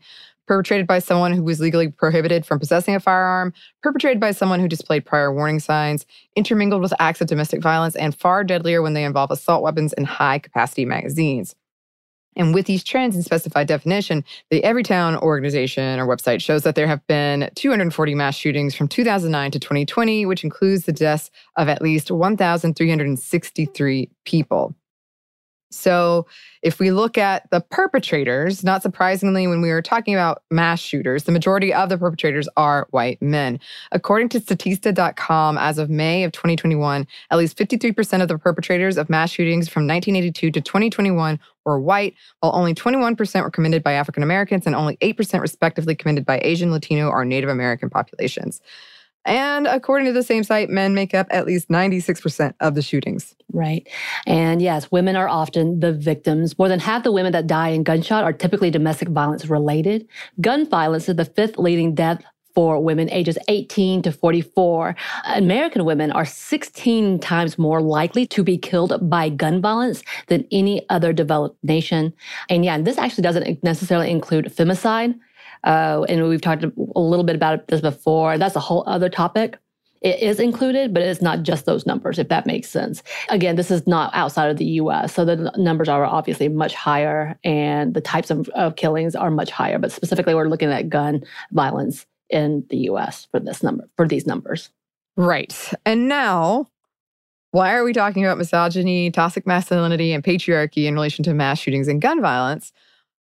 perpetrated 0.52 0.86
by 0.86 1.00
someone 1.00 1.32
who 1.32 1.44
was 1.44 1.62
legally 1.62 1.88
prohibited 1.88 2.46
from 2.46 2.60
possessing 2.60 2.94
a 2.94 3.00
firearm, 3.00 3.54
perpetrated 3.82 4.20
by 4.20 4.32
someone 4.32 4.60
who 4.60 4.68
displayed 4.68 5.06
prior 5.06 5.34
warning 5.34 5.62
signs, 5.62 6.06
intermingled 6.36 6.82
with 6.82 6.94
acts 7.00 7.22
of 7.22 7.28
domestic 7.28 7.62
violence, 7.62 7.96
and 7.96 8.14
far 8.14 8.44
deadlier 8.44 8.82
when 8.82 8.94
they 8.94 9.06
involve 9.06 9.32
assault 9.32 9.64
weapons 9.64 9.94
and 9.94 10.06
high 10.06 10.40
capacity 10.40 10.84
magazines. 10.84 11.56
And 12.36 12.54
with 12.54 12.66
these 12.66 12.84
trends 12.84 13.16
and 13.16 13.24
specified 13.24 13.66
definition, 13.68 14.26
the 14.50 14.62
Everytown 14.64 15.22
organization 15.22 16.02
or 16.02 16.06
website 16.06 16.42
shows 16.42 16.64
that 16.64 16.76
there 16.76 16.86
have 16.86 17.08
been 17.08 17.50
240 17.56 18.14
mass 18.14 18.36
shootings 18.36 18.76
from 18.76 18.90
2009 18.90 19.52
to 19.52 19.60
2020, 19.60 20.26
which 20.26 20.44
includes 20.44 20.84
the 20.84 20.92
deaths 20.92 21.32
of 21.56 21.70
at 21.70 21.82
least 21.82 22.12
1,363 22.12 24.10
people. 24.26 24.76
So, 25.72 26.28
if 26.62 26.80
we 26.80 26.92
look 26.92 27.18
at 27.18 27.50
the 27.50 27.62
perpetrators, 27.62 28.64
not 28.64 28.84
surprisingly, 28.84 29.48
when 29.48 29.62
we 29.62 29.72
are 29.72 29.82
talking 29.82 30.14
about 30.14 30.44
mass 30.52 30.80
shooters, 30.80 31.24
the 31.24 31.32
majority 31.32 31.74
of 31.74 31.90
the 31.90 31.98
perpetrators 31.98 32.48
are 32.56 32.88
white 32.92 33.20
men. 33.20 33.60
According 33.92 34.30
to 34.30 34.40
Statista.com, 34.40 35.58
as 35.58 35.80
of 35.80 35.90
May 35.90 36.24
of 36.24 36.32
2021, 36.34 37.08
at 37.32 37.38
least 37.38 37.58
53% 37.58 38.22
of 38.22 38.28
the 38.28 38.38
perpetrators 38.38 38.98
of 38.98 39.10
mass 39.10 39.32
shootings 39.32 39.70
from 39.70 39.88
1982 39.88 40.52
to 40.52 40.62
2021 40.62 41.40
were 41.66 41.80
white, 41.80 42.16
while 42.42 42.56
only 42.56 42.76
21% 42.76 43.44
were 43.44 43.50
committed 43.50 43.82
by 43.82 43.94
African 43.94 44.24
Americans 44.24 44.68
and 44.68 44.76
only 44.76 44.98
8% 44.98 45.42
respectively 45.42 45.96
committed 45.96 46.26
by 46.26 46.40
Asian, 46.44 46.72
Latino, 46.72 47.10
or 47.10 47.26
Native 47.26 47.50
American 47.50 47.90
populations. 47.90 48.62
And 49.26 49.68
according 49.68 50.08
to 50.08 50.14
the 50.14 50.24
same 50.24 50.44
site, 50.44 50.70
men 50.70 50.94
make 50.94 51.14
up 51.14 51.28
at 51.30 51.46
least 51.46 51.70
96% 51.70 52.54
of 52.60 52.76
the 52.76 52.82
shootings. 52.82 53.36
Right. 53.54 53.88
And 54.26 54.62
yes, 54.62 54.92
women 54.92 55.16
are 55.16 55.28
often 55.28 55.80
the 55.80 55.94
victims. 55.94 56.58
More 56.58 56.70
than 56.70 56.80
half 56.80 57.04
the 57.04 57.12
women 57.12 57.32
that 57.34 57.48
die 57.48 57.70
in 57.70 57.84
gunshot 57.84 58.24
are 58.24 58.34
typically 58.34 58.72
domestic 58.72 59.10
violence 59.10 59.46
related. 59.48 60.08
Gun 60.40 60.68
violence 60.68 61.08
is 61.08 61.18
the 61.18 61.26
fifth 61.26 61.58
leading 61.58 61.94
death 61.94 62.24
for 62.54 62.80
women 62.82 63.10
ages 63.12 63.38
18 63.48 64.02
to 64.02 64.12
44. 64.12 64.96
American 65.36 65.86
women 65.86 66.12
are 66.12 66.26
16 66.26 67.20
times 67.20 67.58
more 67.58 67.82
likely 67.82 68.26
to 68.28 68.44
be 68.44 68.58
killed 68.58 68.98
by 69.10 69.30
gun 69.30 69.62
violence 69.62 70.04
than 70.28 70.46
any 70.52 70.88
other 70.90 71.14
developed 71.14 71.64
nation. 71.64 72.14
And 72.50 72.66
yeah, 72.66 72.80
this 72.80 72.98
actually 72.98 73.24
doesn't 73.24 73.64
necessarily 73.64 74.10
include 74.10 74.46
femicide. 74.46 75.18
Uh, 75.64 76.06
and 76.10 76.28
we've 76.28 76.42
talked 76.42 76.64
a 76.64 76.72
little 77.00 77.26
bit 77.26 77.36
about 77.36 77.68
this 77.68 77.82
before. 77.82 78.38
That's 78.38 78.56
a 78.56 78.60
whole 78.60 78.84
other 78.88 79.10
topic. 79.10 79.58
It 80.02 80.20
is 80.20 80.40
included, 80.40 80.96
but 80.96 81.04
it's 81.04 81.22
not 81.22 81.44
just 81.44 81.66
those 81.66 81.86
numbers, 81.86 82.18
if 82.18 82.28
that 82.30 82.48
makes 82.48 82.68
sense. 82.68 83.04
Again, 83.30 83.56
this 83.56 83.70
is 83.70 83.86
not 83.86 84.12
outside 84.16 84.50
of 84.50 84.58
the 84.58 84.66
US. 84.66 85.14
So 85.14 85.26
the 85.26 85.52
numbers 85.58 85.88
are 85.88 86.04
obviously 86.04 86.50
much 86.50 86.74
higher 86.74 87.38
and 87.44 87.94
the 87.94 88.02
types 88.02 88.32
of, 88.32 88.50
of 88.50 88.76
killings 88.76 89.16
are 89.16 89.30
much 89.30 89.52
higher. 89.52 89.78
But 89.78 89.92
specifically, 89.92 90.34
we're 90.34 90.50
looking 90.50 90.72
at 90.72 90.90
gun 90.90 91.24
violence 91.52 92.08
in 92.32 92.66
the 92.70 92.78
US 92.90 93.28
for 93.30 93.40
this 93.40 93.62
number, 93.62 93.88
for 93.96 94.08
these 94.08 94.26
numbers. 94.26 94.70
Right. 95.18 95.72
And 95.86 96.08
now, 96.08 96.68
why 97.52 97.74
are 97.76 97.84
we 97.84 97.94
talking 97.94 98.26
about 98.26 98.38
misogyny, 98.38 99.12
toxic 99.12 99.46
masculinity, 99.46 100.14
and 100.14 100.24
patriarchy 100.24 100.86
in 100.86 100.96
relation 100.96 101.24
to 101.26 101.34
mass 101.34 101.60
shootings 101.60 101.88
and 101.88 102.02
gun 102.02 102.22
violence? 102.22 102.72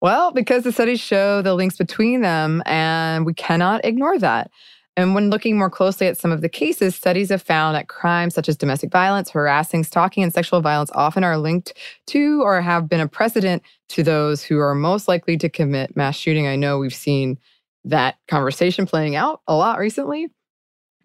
Well, 0.01 0.31
because 0.31 0.63
the 0.63 0.71
studies 0.71 0.99
show 0.99 1.41
the 1.41 1.55
links 1.55 1.77
between 1.77 2.21
them, 2.21 2.61
and 2.65 3.25
we 3.25 3.33
cannot 3.33 3.83
ignore 3.85 4.19
that. 4.19 4.51
And 4.97 5.13
when 5.13 5.29
looking 5.29 5.57
more 5.57 5.69
closely 5.69 6.07
at 6.07 6.17
some 6.17 6.31
of 6.31 6.41
the 6.41 6.47
cases, 6.47 6.95
studies 6.95 7.29
have 7.29 7.41
found 7.41 7.75
that 7.75 7.89
crimes 7.89 8.33
such 8.33 8.47
as 8.47 8.55
domestic 8.55 8.91
violence, 8.91 9.29
harassing, 9.29 9.83
stalking, 9.83 10.23
and 10.23 10.33
sexual 10.33 10.61
violence 10.61 10.89
often 10.93 11.23
are 11.23 11.37
linked 11.37 11.73
to 12.07 12.41
or 12.43 12.61
have 12.61 12.87
been 12.87 13.01
a 13.01 13.07
precedent 13.07 13.61
to 13.89 14.03
those 14.03 14.41
who 14.41 14.57
are 14.59 14.73
most 14.73 15.07
likely 15.07 15.37
to 15.37 15.49
commit 15.49 15.97
mass 15.97 16.15
shooting. 16.15 16.47
I 16.47 16.55
know 16.55 16.77
we've 16.79 16.93
seen 16.93 17.37
that 17.83 18.15
conversation 18.27 18.85
playing 18.85 19.15
out 19.15 19.41
a 19.47 19.55
lot 19.55 19.79
recently. 19.79 20.29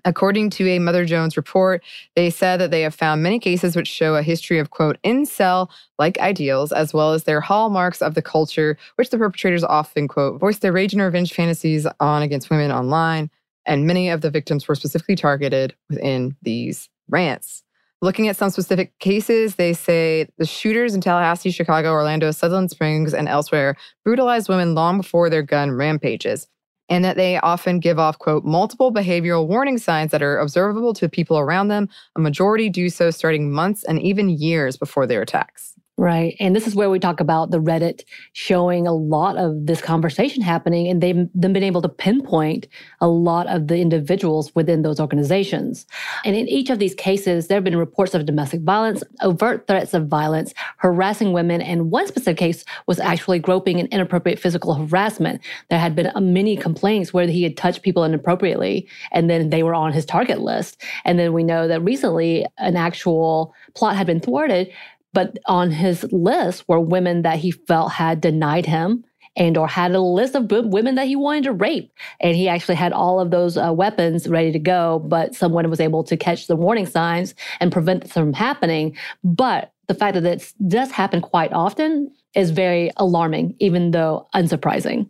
According 0.04 0.50
to 0.50 0.69
a 0.69 0.78
Mother 0.78 1.04
Jones 1.04 1.37
report, 1.37 1.83
they 2.16 2.30
said 2.30 2.59
that 2.59 2.71
they 2.71 2.83
have 2.83 2.95
found 2.95 3.23
many 3.23 3.38
cases 3.38 3.76
which 3.76 3.88
show 3.88 4.14
a 4.14 4.23
history 4.23 4.59
of, 4.59 4.71
quote, 4.71 4.99
incel 5.04 5.69
like 5.99 6.19
ideals, 6.19 6.73
as 6.73 6.95
well 6.95 7.12
as 7.12 7.25
their 7.25 7.40
hallmarks 7.40 8.00
of 8.00 8.14
the 8.14 8.23
culture, 8.23 8.78
which 8.97 9.11
the 9.11 9.19
perpetrators 9.19 9.64
often, 9.64 10.09
quote, 10.09 10.40
voice 10.40 10.59
their 10.59 10.73
rage 10.73 10.92
and 10.92 11.02
revenge 11.02 11.33
fantasies 11.35 11.87
on 11.99 12.23
against 12.23 12.50
women 12.50 12.71
online. 12.71 13.30
And 13.66 13.87
many 13.87 14.09
of 14.09 14.23
the 14.23 14.30
victims 14.30 14.66
were 14.66 14.75
specifically 14.75 15.16
targeted 15.16 15.75
within 15.88 16.37
these 16.42 16.88
rants. 17.09 17.62
Looking 18.02 18.28
at 18.28 18.37
some 18.37 18.49
specific 18.49 18.99
cases, 18.99 19.57
they 19.57 19.75
say 19.75 20.26
the 20.38 20.47
shooters 20.47 20.95
in 20.95 21.02
Tallahassee, 21.02 21.50
Chicago, 21.50 21.92
Orlando, 21.92 22.30
Sutherland 22.30 22.71
Springs, 22.71 23.12
and 23.12 23.28
elsewhere 23.28 23.76
brutalized 24.04 24.49
women 24.49 24.75
long 24.75 24.97
before 24.97 25.28
their 25.28 25.42
gun 25.42 25.73
rampages 25.73 26.49
and 26.91 27.05
that 27.05 27.17
they 27.17 27.39
often 27.39 27.79
give 27.79 27.99
off, 27.99 28.19
quote, 28.19 28.45
multiple 28.45 28.93
behavioral 28.93 29.47
warning 29.47 29.79
signs 29.79 30.11
that 30.11 30.23
are 30.23 30.39
observable 30.39 30.93
to 30.95 31.09
people 31.09 31.39
around 31.39 31.69
them. 31.69 31.89
A 32.17 32.21
majority 32.21 32.69
do 32.69 32.91
so 32.91 33.11
starting 33.11 33.51
months 33.51 33.85
and 33.85 34.03
even 34.03 34.29
years 34.29 34.77
before 34.77 35.07
their 35.07 35.23
attacks. 35.23 35.77
Right. 36.00 36.35
And 36.40 36.57
this 36.57 36.66
is 36.66 36.75
where 36.75 36.88
we 36.88 36.99
talk 36.99 37.21
about 37.21 37.50
the 37.50 37.61
Reddit 37.61 38.04
showing 38.33 38.87
a 38.87 38.92
lot 38.95 39.37
of 39.37 39.66
this 39.66 39.83
conversation 39.83 40.42
happening 40.42 40.88
and 40.88 41.02
they've 41.02 41.28
them 41.35 41.52
been 41.52 41.62
able 41.62 41.83
to 41.83 41.90
pinpoint 41.90 42.69
a 43.02 43.07
lot 43.07 43.47
of 43.49 43.69
the 43.69 43.76
individuals 43.76 44.50
within 44.54 44.80
those 44.80 44.99
organizations. 44.99 45.87
And 46.25 46.35
in 46.35 46.49
each 46.49 46.71
of 46.71 46.78
these 46.78 46.95
cases, 46.95 47.49
there 47.49 47.57
have 47.57 47.64
been 47.64 47.76
reports 47.76 48.14
of 48.14 48.25
domestic 48.25 48.62
violence, 48.62 49.02
overt 49.21 49.66
threats 49.66 49.92
of 49.92 50.07
violence, 50.07 50.54
harassing 50.78 51.35
women, 51.35 51.61
and 51.61 51.90
one 51.90 52.07
specific 52.07 52.38
case 52.38 52.64
was 52.87 52.99
actually 52.99 53.38
groping 53.38 53.78
and 53.78 53.87
inappropriate 53.90 54.38
physical 54.38 54.73
harassment. 54.73 55.42
There 55.69 55.78
had 55.78 55.95
been 55.95 56.11
uh, 56.14 56.21
many 56.23 56.57
complaints 56.57 57.12
where 57.12 57.26
he 57.26 57.42
had 57.42 57.59
touched 57.59 57.83
people 57.83 58.04
inappropriately 58.04 58.88
and 59.12 59.28
then 59.28 59.50
they 59.50 59.62
were 59.62 59.75
on 59.75 59.92
his 59.92 60.07
target 60.07 60.40
list. 60.40 60.83
And 61.04 61.19
then 61.19 61.35
we 61.35 61.45
know 61.45 61.69
that 61.69 61.83
recently 61.83 62.47
an 62.57 62.76
actual 62.76 63.52
plot 63.75 63.97
had 63.97 64.07
been 64.07 64.21
thwarted 64.21 64.73
but 65.12 65.38
on 65.47 65.71
his 65.71 66.05
list 66.12 66.64
were 66.69 66.81
women 66.81 67.23
that 67.23 67.38
he 67.38 67.50
felt 67.50 67.93
had 67.93 68.21
denied 68.21 68.67
him 68.67 69.05
and 69.37 69.57
or 69.57 69.69
had 69.69 69.93
a 69.93 70.00
list 70.00 70.35
of 70.35 70.50
women 70.50 70.97
that 70.97 71.07
he 71.07 71.17
wanted 71.17 71.45
to 71.45 71.52
rape. 71.52 71.93
And 72.21 72.37
he 72.37 72.49
actually 72.49 72.75
had 72.75 72.93
all 72.93 73.21
of 73.21 73.31
those 73.31 73.57
uh, 73.57 73.73
weapons 73.73 74.29
ready 74.29 74.52
to 74.52 74.59
go 74.59 74.99
but 75.07 75.35
someone 75.35 75.69
was 75.71 75.81
able 75.81 76.05
to 76.05 76.17
catch 76.17 76.47
the 76.47 76.57
warning 76.57 76.87
signs 76.87 77.35
and 77.61 77.73
prevent 77.73 78.02
this 78.02 78.12
from 78.12 78.33
happening. 78.33 78.97
But 79.23 79.73
the 79.87 79.95
fact 79.95 80.14
that 80.14 80.25
it 80.25 80.52
does 80.69 80.90
happen 80.90 81.21
quite 81.21 81.52
often 81.52 82.11
is 82.35 82.51
very 82.51 82.91
alarming 82.97 83.55
even 83.59 83.91
though 83.91 84.27
unsurprising 84.35 85.09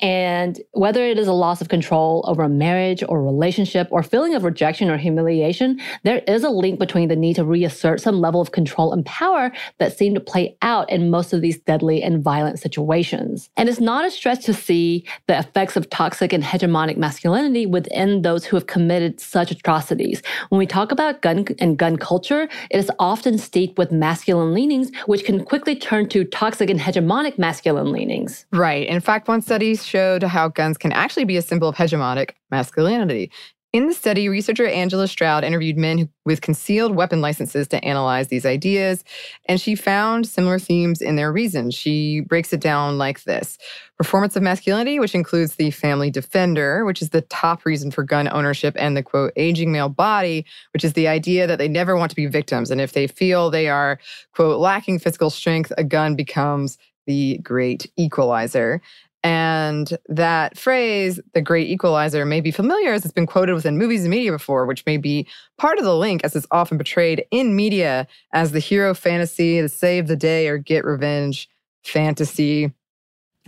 and 0.00 0.60
whether 0.72 1.04
it 1.04 1.18
is 1.18 1.26
a 1.26 1.32
loss 1.32 1.60
of 1.60 1.68
control 1.68 2.24
over 2.26 2.42
a 2.42 2.48
marriage 2.48 3.02
or 3.08 3.22
relationship 3.22 3.88
or 3.90 4.02
feeling 4.02 4.34
of 4.34 4.44
rejection 4.44 4.90
or 4.90 4.96
humiliation, 4.96 5.80
there 6.02 6.22
is 6.26 6.44
a 6.44 6.50
link 6.50 6.78
between 6.78 7.08
the 7.08 7.16
need 7.16 7.36
to 7.36 7.44
reassert 7.44 8.00
some 8.00 8.20
level 8.20 8.40
of 8.40 8.52
control 8.52 8.92
and 8.92 9.04
power 9.06 9.52
that 9.78 9.96
seem 9.96 10.14
to 10.14 10.20
play 10.20 10.56
out 10.62 10.90
in 10.90 11.10
most 11.10 11.32
of 11.32 11.40
these 11.40 11.58
deadly 11.58 12.02
and 12.02 12.22
violent 12.22 12.58
situations. 12.58 13.50
And 13.56 13.68
it's 13.68 13.80
not 13.80 14.04
a 14.04 14.10
stretch 14.10 14.44
to 14.44 14.54
see 14.54 15.06
the 15.26 15.38
effects 15.38 15.76
of 15.76 15.88
toxic 15.90 16.32
and 16.32 16.42
hegemonic 16.42 16.96
masculinity 16.96 17.66
within 17.66 18.22
those 18.22 18.44
who 18.44 18.56
have 18.56 18.66
committed 18.66 19.20
such 19.20 19.50
atrocities. 19.50 20.22
When 20.48 20.58
we 20.58 20.66
talk 20.66 20.92
about 20.92 21.22
gun 21.22 21.46
and 21.58 21.78
gun 21.78 21.96
culture, 21.96 22.48
it 22.70 22.76
is 22.78 22.90
often 22.98 23.38
steeped 23.38 23.78
with 23.78 23.92
masculine 23.92 24.54
leanings, 24.54 24.90
which 25.06 25.24
can 25.24 25.44
quickly 25.44 25.76
turn 25.76 26.08
to 26.10 26.24
toxic 26.34 26.68
and 26.68 26.80
hegemonic 26.80 27.38
masculine 27.38 27.92
leanings. 27.92 28.44
Right. 28.52 28.88
In 28.88 29.00
fact, 29.00 29.28
one 29.28 29.40
study 29.40 29.76
showed 29.76 30.24
how 30.24 30.48
guns 30.48 30.76
can 30.76 30.90
actually 30.90 31.24
be 31.24 31.36
a 31.36 31.42
symbol 31.42 31.68
of 31.68 31.76
hegemonic 31.76 32.30
masculinity. 32.50 33.30
In 33.74 33.88
the 33.88 33.92
study, 33.92 34.28
researcher 34.28 34.68
Angela 34.68 35.08
Stroud 35.08 35.42
interviewed 35.42 35.76
men 35.76 36.08
with 36.24 36.42
concealed 36.42 36.94
weapon 36.94 37.20
licenses 37.20 37.66
to 37.66 37.84
analyze 37.84 38.28
these 38.28 38.46
ideas, 38.46 39.02
and 39.46 39.60
she 39.60 39.74
found 39.74 40.28
similar 40.28 40.60
themes 40.60 41.02
in 41.02 41.16
their 41.16 41.32
reasons. 41.32 41.74
She 41.74 42.20
breaks 42.20 42.52
it 42.52 42.60
down 42.60 42.98
like 42.98 43.24
this 43.24 43.58
performance 43.98 44.36
of 44.36 44.44
masculinity, 44.44 45.00
which 45.00 45.16
includes 45.16 45.56
the 45.56 45.72
family 45.72 46.08
defender, 46.08 46.84
which 46.84 47.02
is 47.02 47.10
the 47.10 47.22
top 47.22 47.66
reason 47.66 47.90
for 47.90 48.04
gun 48.04 48.28
ownership, 48.28 48.76
and 48.78 48.96
the 48.96 49.02
quote, 49.02 49.32
aging 49.34 49.72
male 49.72 49.88
body, 49.88 50.46
which 50.72 50.84
is 50.84 50.92
the 50.92 51.08
idea 51.08 51.48
that 51.48 51.58
they 51.58 51.66
never 51.66 51.96
want 51.96 52.10
to 52.10 52.16
be 52.16 52.26
victims. 52.26 52.70
And 52.70 52.80
if 52.80 52.92
they 52.92 53.08
feel 53.08 53.50
they 53.50 53.68
are, 53.68 53.98
quote, 54.34 54.60
lacking 54.60 55.00
physical 55.00 55.30
strength, 55.30 55.72
a 55.76 55.82
gun 55.82 56.14
becomes 56.14 56.78
the 57.06 57.38
great 57.42 57.90
equalizer. 57.96 58.80
And 59.24 59.96
that 60.10 60.58
phrase, 60.58 61.18
the 61.32 61.40
great 61.40 61.68
equalizer, 61.70 62.26
may 62.26 62.42
be 62.42 62.50
familiar 62.50 62.92
as 62.92 63.06
it's 63.06 63.14
been 63.14 63.26
quoted 63.26 63.54
within 63.54 63.78
movies 63.78 64.02
and 64.02 64.10
media 64.10 64.30
before, 64.30 64.66
which 64.66 64.84
may 64.84 64.98
be 64.98 65.26
part 65.56 65.78
of 65.78 65.84
the 65.84 65.96
link 65.96 66.22
as 66.24 66.36
it's 66.36 66.46
often 66.50 66.76
portrayed 66.76 67.24
in 67.30 67.56
media 67.56 68.06
as 68.34 68.52
the 68.52 68.60
hero 68.60 68.92
fantasy, 68.92 69.62
the 69.62 69.70
save 69.70 70.08
the 70.08 70.16
day 70.16 70.46
or 70.46 70.58
get 70.58 70.84
revenge 70.84 71.48
fantasy. 71.84 72.70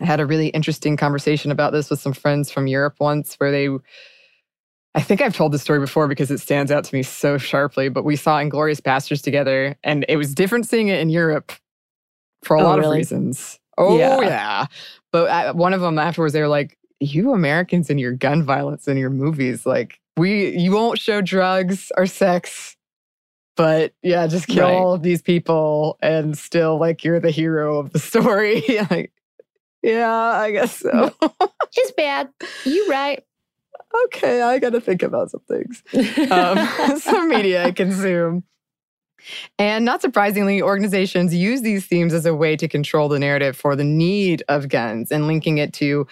I 0.00 0.04
had 0.06 0.18
a 0.18 0.24
really 0.24 0.48
interesting 0.48 0.96
conversation 0.96 1.50
about 1.50 1.74
this 1.74 1.90
with 1.90 2.00
some 2.00 2.14
friends 2.14 2.50
from 2.50 2.66
Europe 2.66 2.96
once 2.98 3.34
where 3.34 3.52
they 3.52 3.68
I 4.94 5.02
think 5.02 5.20
I've 5.20 5.36
told 5.36 5.52
this 5.52 5.60
story 5.60 5.78
before 5.78 6.08
because 6.08 6.30
it 6.30 6.40
stands 6.40 6.72
out 6.72 6.84
to 6.84 6.94
me 6.94 7.02
so 7.02 7.36
sharply, 7.36 7.90
but 7.90 8.02
we 8.02 8.16
saw 8.16 8.38
Inglourious 8.38 8.80
Basterds 8.80 9.22
together 9.22 9.76
and 9.84 10.06
it 10.08 10.16
was 10.16 10.34
different 10.34 10.66
seeing 10.66 10.88
it 10.88 11.00
in 11.00 11.10
Europe 11.10 11.52
for 12.44 12.56
a 12.56 12.62
oh, 12.62 12.64
lot 12.64 12.78
really? 12.78 12.96
of 12.96 12.96
reasons. 13.00 13.60
Oh, 13.78 13.98
yeah. 13.98 14.20
yeah. 14.20 14.66
But 15.12 15.56
one 15.56 15.72
of 15.72 15.80
them 15.80 15.98
afterwards, 15.98 16.32
they 16.32 16.40
were 16.40 16.48
like, 16.48 16.78
you 17.00 17.32
Americans 17.32 17.90
and 17.90 18.00
your 18.00 18.12
gun 18.12 18.42
violence 18.42 18.88
in 18.88 18.96
your 18.96 19.10
movies, 19.10 19.66
like, 19.66 20.00
we, 20.16 20.56
you 20.56 20.72
won't 20.72 20.98
show 20.98 21.20
drugs 21.20 21.92
or 21.96 22.06
sex 22.06 22.74
But 23.56 23.92
yeah, 24.02 24.26
just 24.26 24.46
kill 24.48 24.64
Right. 24.66 24.74
all 24.74 24.94
of 24.94 25.02
these 25.02 25.20
people 25.22 25.98
and 26.02 26.36
still 26.38 26.78
like 26.78 27.04
you're 27.04 27.20
the 27.20 27.30
hero 27.30 27.78
of 27.78 27.92
the 27.92 27.98
story. 27.98 28.62
like, 28.90 29.12
yeah, 29.82 30.10
I 30.10 30.50
guess 30.52 30.76
so. 30.78 31.14
It's 31.78 31.92
bad. 31.92 32.28
You 32.64 32.88
right. 32.88 33.22
okay, 34.06 34.40
I 34.40 34.58
got 34.58 34.70
to 34.70 34.80
think 34.80 35.02
about 35.02 35.30
some 35.30 35.42
things. 35.46 35.82
Um, 36.30 36.98
some 36.98 37.28
media 37.28 37.64
I 37.66 37.72
consume. 37.72 38.44
And 39.58 39.84
not 39.84 40.02
surprisingly, 40.02 40.62
organizations 40.62 41.34
use 41.34 41.62
these 41.62 41.86
themes 41.86 42.12
as 42.12 42.26
a 42.26 42.34
way 42.34 42.56
to 42.56 42.68
control 42.68 43.08
the 43.08 43.18
narrative 43.18 43.56
for 43.56 43.76
the 43.76 43.84
need 43.84 44.42
of 44.48 44.68
guns 44.68 45.10
and 45.10 45.26
linking 45.26 45.58
it 45.58 45.72
to 45.74 46.06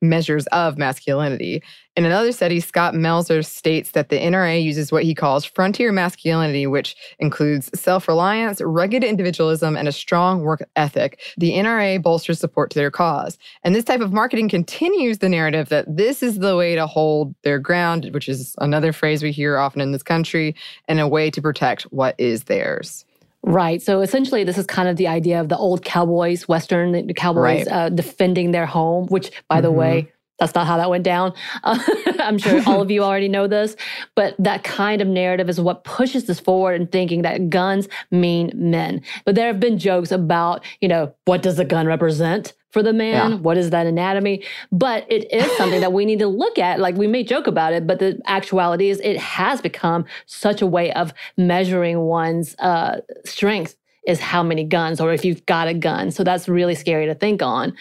measures 0.00 0.46
of 0.48 0.78
masculinity. 0.78 1.62
In 1.96 2.04
another 2.04 2.30
study, 2.30 2.60
Scott 2.60 2.94
Melzer 2.94 3.44
states 3.44 3.90
that 3.90 4.10
the 4.10 4.16
NRA 4.18 4.62
uses 4.62 4.92
what 4.92 5.02
he 5.02 5.12
calls 5.14 5.44
frontier 5.44 5.90
masculinity, 5.90 6.66
which 6.66 6.94
includes 7.18 7.68
self 7.78 8.06
reliance, 8.06 8.60
rugged 8.60 9.02
individualism, 9.02 9.76
and 9.76 9.88
a 9.88 9.92
strong 9.92 10.42
work 10.42 10.62
ethic. 10.76 11.20
The 11.36 11.50
NRA 11.52 12.00
bolsters 12.00 12.38
support 12.38 12.70
to 12.70 12.78
their 12.78 12.92
cause. 12.92 13.38
And 13.64 13.74
this 13.74 13.84
type 13.84 14.00
of 14.00 14.12
marketing 14.12 14.48
continues 14.48 15.18
the 15.18 15.28
narrative 15.28 15.68
that 15.70 15.84
this 15.94 16.22
is 16.22 16.38
the 16.38 16.56
way 16.56 16.76
to 16.76 16.86
hold 16.86 17.34
their 17.42 17.58
ground, 17.58 18.08
which 18.12 18.28
is 18.28 18.54
another 18.58 18.92
phrase 18.92 19.22
we 19.22 19.32
hear 19.32 19.58
often 19.58 19.80
in 19.80 19.90
this 19.90 20.04
country, 20.04 20.54
and 20.86 21.00
a 21.00 21.08
way 21.08 21.28
to 21.28 21.42
protect 21.42 21.82
what 21.84 22.14
is 22.18 22.44
theirs. 22.44 23.04
Right. 23.42 23.82
So 23.82 24.00
essentially, 24.00 24.44
this 24.44 24.58
is 24.58 24.66
kind 24.66 24.88
of 24.88 24.96
the 24.96 25.08
idea 25.08 25.40
of 25.40 25.48
the 25.48 25.56
old 25.56 25.82
cowboys, 25.84 26.46
Western 26.46 27.12
cowboys 27.14 27.66
Right. 27.66 27.68
uh, 27.68 27.88
defending 27.88 28.52
their 28.52 28.66
home, 28.66 29.06
which, 29.08 29.32
by 29.48 29.60
the 29.60 29.72
Mhm. 29.72 29.74
way, 29.76 30.12
that's 30.40 30.54
not 30.54 30.66
how 30.66 30.78
that 30.78 30.90
went 30.90 31.04
down. 31.04 31.34
Uh, 31.62 31.78
I'm 32.18 32.38
sure 32.38 32.62
all 32.66 32.80
of 32.80 32.90
you 32.90 33.04
already 33.04 33.28
know 33.28 33.46
this, 33.46 33.76
but 34.16 34.34
that 34.38 34.64
kind 34.64 35.02
of 35.02 35.06
narrative 35.06 35.48
is 35.48 35.60
what 35.60 35.84
pushes 35.84 36.24
this 36.24 36.40
forward 36.40 36.80
in 36.80 36.86
thinking 36.86 37.22
that 37.22 37.50
guns 37.50 37.88
mean 38.10 38.50
men. 38.54 39.02
But 39.24 39.34
there 39.34 39.46
have 39.46 39.60
been 39.60 39.78
jokes 39.78 40.10
about, 40.10 40.64
you 40.80 40.88
know, 40.88 41.14
what 41.26 41.42
does 41.42 41.58
a 41.58 41.64
gun 41.64 41.86
represent 41.86 42.54
for 42.70 42.82
the 42.82 42.92
man? 42.92 43.32
Yeah. 43.32 43.36
What 43.36 43.58
is 43.58 43.70
that 43.70 43.86
anatomy? 43.86 44.44
But 44.72 45.04
it 45.12 45.30
is 45.32 45.50
something 45.56 45.80
that 45.80 45.92
we 45.92 46.06
need 46.06 46.20
to 46.20 46.26
look 46.28 46.58
at. 46.58 46.80
Like 46.80 46.96
we 46.96 47.06
may 47.06 47.22
joke 47.22 47.46
about 47.46 47.72
it, 47.74 47.86
but 47.86 47.98
the 47.98 48.20
actuality 48.26 48.88
is 48.88 49.00
it 49.00 49.18
has 49.18 49.60
become 49.60 50.06
such 50.26 50.62
a 50.62 50.66
way 50.66 50.92
of 50.92 51.12
measuring 51.36 52.00
one's 52.00 52.56
uh, 52.58 53.00
strength 53.24 53.76
is 54.06 54.18
how 54.18 54.42
many 54.42 54.64
guns 54.64 55.00
or 55.00 55.12
if 55.12 55.24
you've 55.24 55.44
got 55.46 55.68
a 55.68 55.74
gun. 55.74 56.10
So 56.10 56.24
that's 56.24 56.48
really 56.48 56.74
scary 56.74 57.06
to 57.06 57.14
think 57.14 57.42
on. 57.42 57.74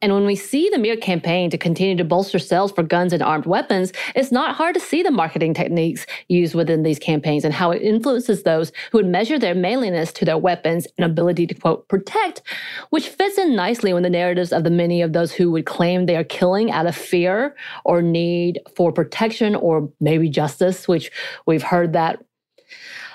And 0.00 0.12
when 0.12 0.24
we 0.24 0.34
see 0.34 0.70
the 0.70 0.78
mere 0.78 0.96
campaign 0.96 1.50
to 1.50 1.58
continue 1.58 1.96
to 1.96 2.04
bolster 2.04 2.38
sales 2.38 2.72
for 2.72 2.82
guns 2.82 3.12
and 3.12 3.22
armed 3.22 3.46
weapons, 3.46 3.92
it's 4.14 4.32
not 4.32 4.56
hard 4.56 4.74
to 4.74 4.80
see 4.80 5.02
the 5.02 5.10
marketing 5.10 5.54
techniques 5.54 6.06
used 6.28 6.54
within 6.54 6.82
these 6.82 6.98
campaigns 6.98 7.44
and 7.44 7.52
how 7.52 7.70
it 7.70 7.82
influences 7.82 8.42
those 8.42 8.72
who 8.90 8.98
would 8.98 9.06
measure 9.06 9.38
their 9.38 9.54
manliness 9.54 10.12
to 10.12 10.24
their 10.24 10.38
weapons 10.38 10.86
and 10.96 11.04
ability 11.04 11.46
to 11.46 11.54
quote 11.54 11.86
protect, 11.88 12.42
which 12.90 13.08
fits 13.08 13.38
in 13.38 13.54
nicely 13.54 13.92
with 13.92 14.02
the 14.02 14.10
narratives 14.10 14.52
of 14.52 14.64
the 14.64 14.70
many 14.70 15.02
of 15.02 15.12
those 15.12 15.32
who 15.32 15.50
would 15.50 15.66
claim 15.66 16.06
they 16.06 16.16
are 16.16 16.24
killing 16.24 16.70
out 16.70 16.86
of 16.86 16.96
fear 16.96 17.54
or 17.84 18.00
need 18.00 18.60
for 18.74 18.92
protection 18.92 19.54
or 19.54 19.90
maybe 20.00 20.28
justice, 20.28 20.88
which 20.88 21.10
we've 21.46 21.62
heard 21.62 21.92
that 21.92 22.22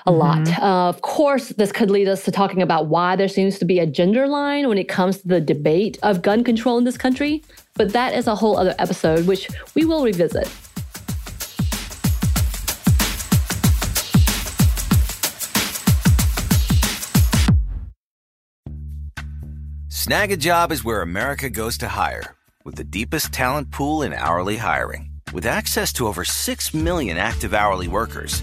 a 0.06 0.12
lot. 0.12 0.48
Uh, 0.58 0.88
of 0.88 1.00
course, 1.02 1.50
this 1.50 1.72
could 1.72 1.90
lead 1.90 2.08
us 2.08 2.24
to 2.24 2.32
talking 2.32 2.62
about 2.62 2.86
why 2.86 3.16
there 3.16 3.28
seems 3.28 3.58
to 3.58 3.64
be 3.64 3.78
a 3.78 3.86
gender 3.86 4.26
line 4.26 4.68
when 4.68 4.78
it 4.78 4.88
comes 4.88 5.18
to 5.18 5.28
the 5.28 5.40
debate 5.40 5.98
of 6.02 6.22
gun 6.22 6.44
control 6.44 6.78
in 6.78 6.84
this 6.84 6.98
country. 6.98 7.42
But 7.74 7.92
that 7.92 8.14
is 8.14 8.26
a 8.26 8.34
whole 8.34 8.58
other 8.58 8.74
episode, 8.78 9.26
which 9.26 9.48
we 9.74 9.84
will 9.84 10.04
revisit. 10.04 10.48
Snagajob 19.88 20.72
is 20.72 20.84
where 20.84 21.00
America 21.00 21.48
goes 21.48 21.78
to 21.78 21.88
hire, 21.88 22.34
with 22.64 22.74
the 22.74 22.84
deepest 22.84 23.32
talent 23.32 23.70
pool 23.70 24.02
in 24.02 24.12
hourly 24.12 24.56
hiring. 24.56 25.10
With 25.32 25.46
access 25.46 25.92
to 25.94 26.06
over 26.06 26.24
6 26.24 26.74
million 26.74 27.16
active 27.16 27.54
hourly 27.54 27.88
workers, 27.88 28.42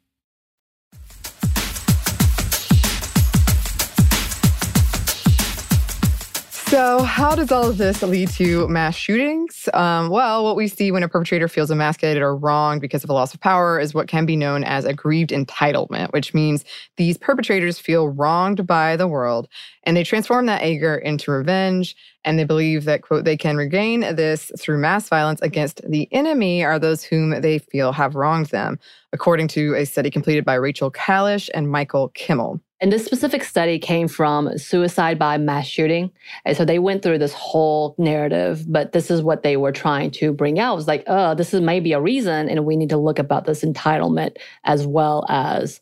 So, 6.71 7.03
how 7.03 7.35
does 7.35 7.51
all 7.51 7.67
of 7.69 7.77
this 7.77 8.01
lead 8.01 8.29
to 8.29 8.65
mass 8.69 8.95
shootings? 8.95 9.67
Um, 9.73 10.07
well, 10.07 10.45
what 10.45 10.55
we 10.55 10.69
see 10.69 10.89
when 10.89 11.03
a 11.03 11.09
perpetrator 11.09 11.49
feels 11.49 11.69
emasculated 11.69 12.23
or 12.23 12.33
wronged 12.33 12.79
because 12.79 13.03
of 13.03 13.09
a 13.09 13.13
loss 13.13 13.33
of 13.33 13.41
power 13.41 13.77
is 13.77 13.93
what 13.93 14.07
can 14.07 14.25
be 14.25 14.37
known 14.37 14.63
as 14.63 14.85
aggrieved 14.85 15.31
entitlement, 15.31 16.13
which 16.13 16.33
means 16.33 16.63
these 16.95 17.17
perpetrators 17.17 17.77
feel 17.77 18.07
wronged 18.07 18.65
by 18.65 18.95
the 18.95 19.05
world 19.05 19.49
and 19.83 19.97
they 19.97 20.05
transform 20.05 20.45
that 20.45 20.61
anger 20.61 20.95
into 20.95 21.31
revenge. 21.31 21.93
And 22.23 22.39
they 22.39 22.45
believe 22.45 22.85
that, 22.85 23.01
quote, 23.01 23.25
they 23.25 23.35
can 23.35 23.57
regain 23.57 23.99
this 24.15 24.49
through 24.57 24.77
mass 24.77 25.09
violence 25.09 25.41
against 25.41 25.81
the 25.91 26.07
enemy 26.13 26.63
are 26.63 26.79
those 26.79 27.03
whom 27.03 27.41
they 27.41 27.59
feel 27.59 27.91
have 27.91 28.15
wronged 28.15 28.45
them, 28.45 28.79
according 29.11 29.49
to 29.49 29.75
a 29.75 29.85
study 29.85 30.09
completed 30.09 30.45
by 30.45 30.53
Rachel 30.53 30.89
Kalish 30.89 31.49
and 31.53 31.69
Michael 31.69 32.13
Kimmel. 32.13 32.61
And 32.81 32.91
this 32.91 33.05
specific 33.05 33.43
study 33.43 33.77
came 33.77 34.07
from 34.07 34.57
suicide 34.57 35.19
by 35.19 35.37
mass 35.37 35.67
shooting. 35.67 36.11
And 36.45 36.57
so 36.57 36.65
they 36.65 36.79
went 36.79 37.03
through 37.03 37.19
this 37.19 37.33
whole 37.33 37.93
narrative, 37.99 38.65
but 38.67 38.91
this 38.91 39.11
is 39.11 39.21
what 39.21 39.43
they 39.43 39.55
were 39.55 39.71
trying 39.71 40.09
to 40.11 40.33
bring 40.33 40.59
out. 40.59 40.73
It 40.73 40.77
was 40.77 40.87
like, 40.87 41.03
oh, 41.05 41.35
this 41.35 41.53
is 41.53 41.61
maybe 41.61 41.93
a 41.93 42.01
reason, 42.01 42.49
and 42.49 42.65
we 42.65 42.75
need 42.75 42.89
to 42.89 42.97
look 42.97 43.19
about 43.19 43.45
this 43.45 43.63
entitlement 43.63 44.37
as 44.63 44.87
well 44.87 45.25
as 45.29 45.79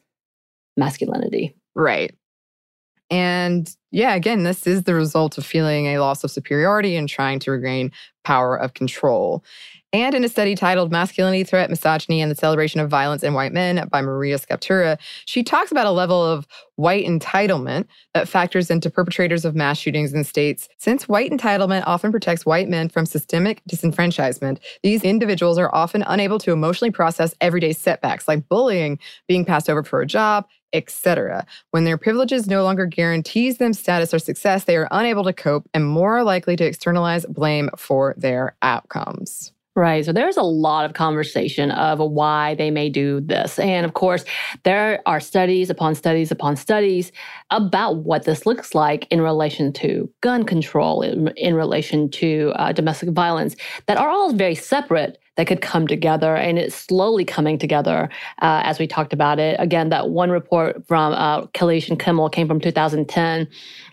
masculinity. 0.75 1.55
Right. 1.73 2.13
And 3.09 3.73
yeah, 3.91 4.13
again, 4.13 4.43
this 4.43 4.67
is 4.67 4.83
the 4.83 4.93
result 4.93 5.37
of 5.37 5.45
feeling 5.45 5.87
a 5.87 5.99
loss 5.99 6.23
of 6.23 6.31
superiority 6.31 6.95
and 6.95 7.09
trying 7.09 7.39
to 7.39 7.51
regain 7.51 7.91
power 8.23 8.55
of 8.55 8.75
control. 8.75 9.43
And 9.91 10.13
in 10.13 10.23
a 10.23 10.29
study 10.29 10.53
titled 10.53 10.91
Masculinity, 10.91 11.43
Threat, 11.43 11.71
Misogyny, 11.71 12.21
and 12.21 12.29
the 12.29 12.35
Celebration 12.35 12.79
of 12.79 12.91
Violence 12.91 13.23
in 13.23 13.33
White 13.33 13.53
Men 13.53 13.87
by 13.87 14.01
Maria 14.01 14.37
Scaptura, 14.37 14.99
she 15.25 15.41
talks 15.41 15.71
about 15.71 15.87
a 15.87 15.91
level 15.91 16.23
of 16.23 16.45
white 16.75 17.07
entitlement 17.07 17.87
that 18.13 18.27
factors 18.27 18.69
into 18.69 18.91
perpetrators 18.91 19.45
of 19.45 19.55
mass 19.55 19.79
shootings 19.79 20.13
in 20.13 20.23
states. 20.23 20.69
Since 20.77 21.09
white 21.09 21.31
entitlement 21.31 21.85
often 21.87 22.11
protects 22.11 22.45
white 22.45 22.69
men 22.69 22.89
from 22.89 23.07
systemic 23.07 23.63
disenfranchisement, 23.67 24.59
these 24.83 25.03
individuals 25.03 25.57
are 25.57 25.73
often 25.73 26.03
unable 26.05 26.37
to 26.39 26.51
emotionally 26.51 26.91
process 26.91 27.33
everyday 27.41 27.73
setbacks 27.73 28.27
like 28.27 28.47
bullying, 28.47 28.99
being 29.27 29.43
passed 29.43 29.71
over 29.71 29.81
for 29.81 30.01
a 30.01 30.05
job, 30.05 30.45
etc. 30.73 31.45
When 31.71 31.83
their 31.83 31.97
privileges 31.97 32.47
no 32.47 32.63
longer 32.63 32.85
guarantees 32.85 33.57
them 33.57 33.73
status 33.73 34.13
or 34.13 34.19
success, 34.19 34.63
they 34.63 34.77
are 34.77 34.87
unable 34.91 35.23
to 35.23 35.33
cope 35.33 35.69
and 35.73 35.85
more 35.85 36.23
likely 36.23 36.55
to 36.55 36.65
externalize 36.65 37.25
blame 37.25 37.69
for 37.77 38.15
their 38.17 38.55
outcomes. 38.61 39.51
Right. 39.79 40.03
So 40.03 40.11
there's 40.11 40.35
a 40.35 40.41
lot 40.41 40.83
of 40.83 40.93
conversation 40.93 41.71
of 41.71 41.99
why 41.99 42.55
they 42.55 42.69
may 42.69 42.89
do 42.89 43.21
this. 43.21 43.57
And 43.59 43.85
of 43.85 43.93
course, 43.93 44.25
there 44.63 45.01
are 45.05 45.21
studies 45.21 45.69
upon 45.69 45.95
studies 45.95 46.31
upon 46.31 46.57
studies 46.57 47.13
about 47.49 47.97
what 47.97 48.25
this 48.25 48.45
looks 48.45 48.75
like 48.75 49.07
in 49.09 49.21
relation 49.21 49.71
to 49.73 50.11
gun 50.19 50.43
control, 50.43 51.01
in, 51.01 51.29
in 51.37 51.55
relation 51.55 52.09
to 52.11 52.51
uh, 52.55 52.73
domestic 52.73 53.11
violence, 53.11 53.55
that 53.85 53.97
are 53.97 54.09
all 54.09 54.33
very 54.33 54.55
separate 54.55 55.17
that 55.39 55.47
could 55.47 55.61
come 55.61 55.87
together. 55.87 56.35
And 56.35 56.59
it's 56.59 56.75
slowly 56.75 57.23
coming 57.23 57.57
together 57.57 58.09
uh, 58.41 58.61
as 58.65 58.77
we 58.77 58.87
talked 58.87 59.13
about 59.13 59.39
it. 59.39 59.55
Again, 59.57 59.87
that 59.87 60.09
one 60.09 60.31
report 60.31 60.85
from 60.85 61.13
uh, 61.13 61.43
Kalish 61.53 61.87
and 61.87 61.97
Kimmel 61.97 62.29
came 62.29 62.45
from 62.45 62.59
2010. 62.59 63.47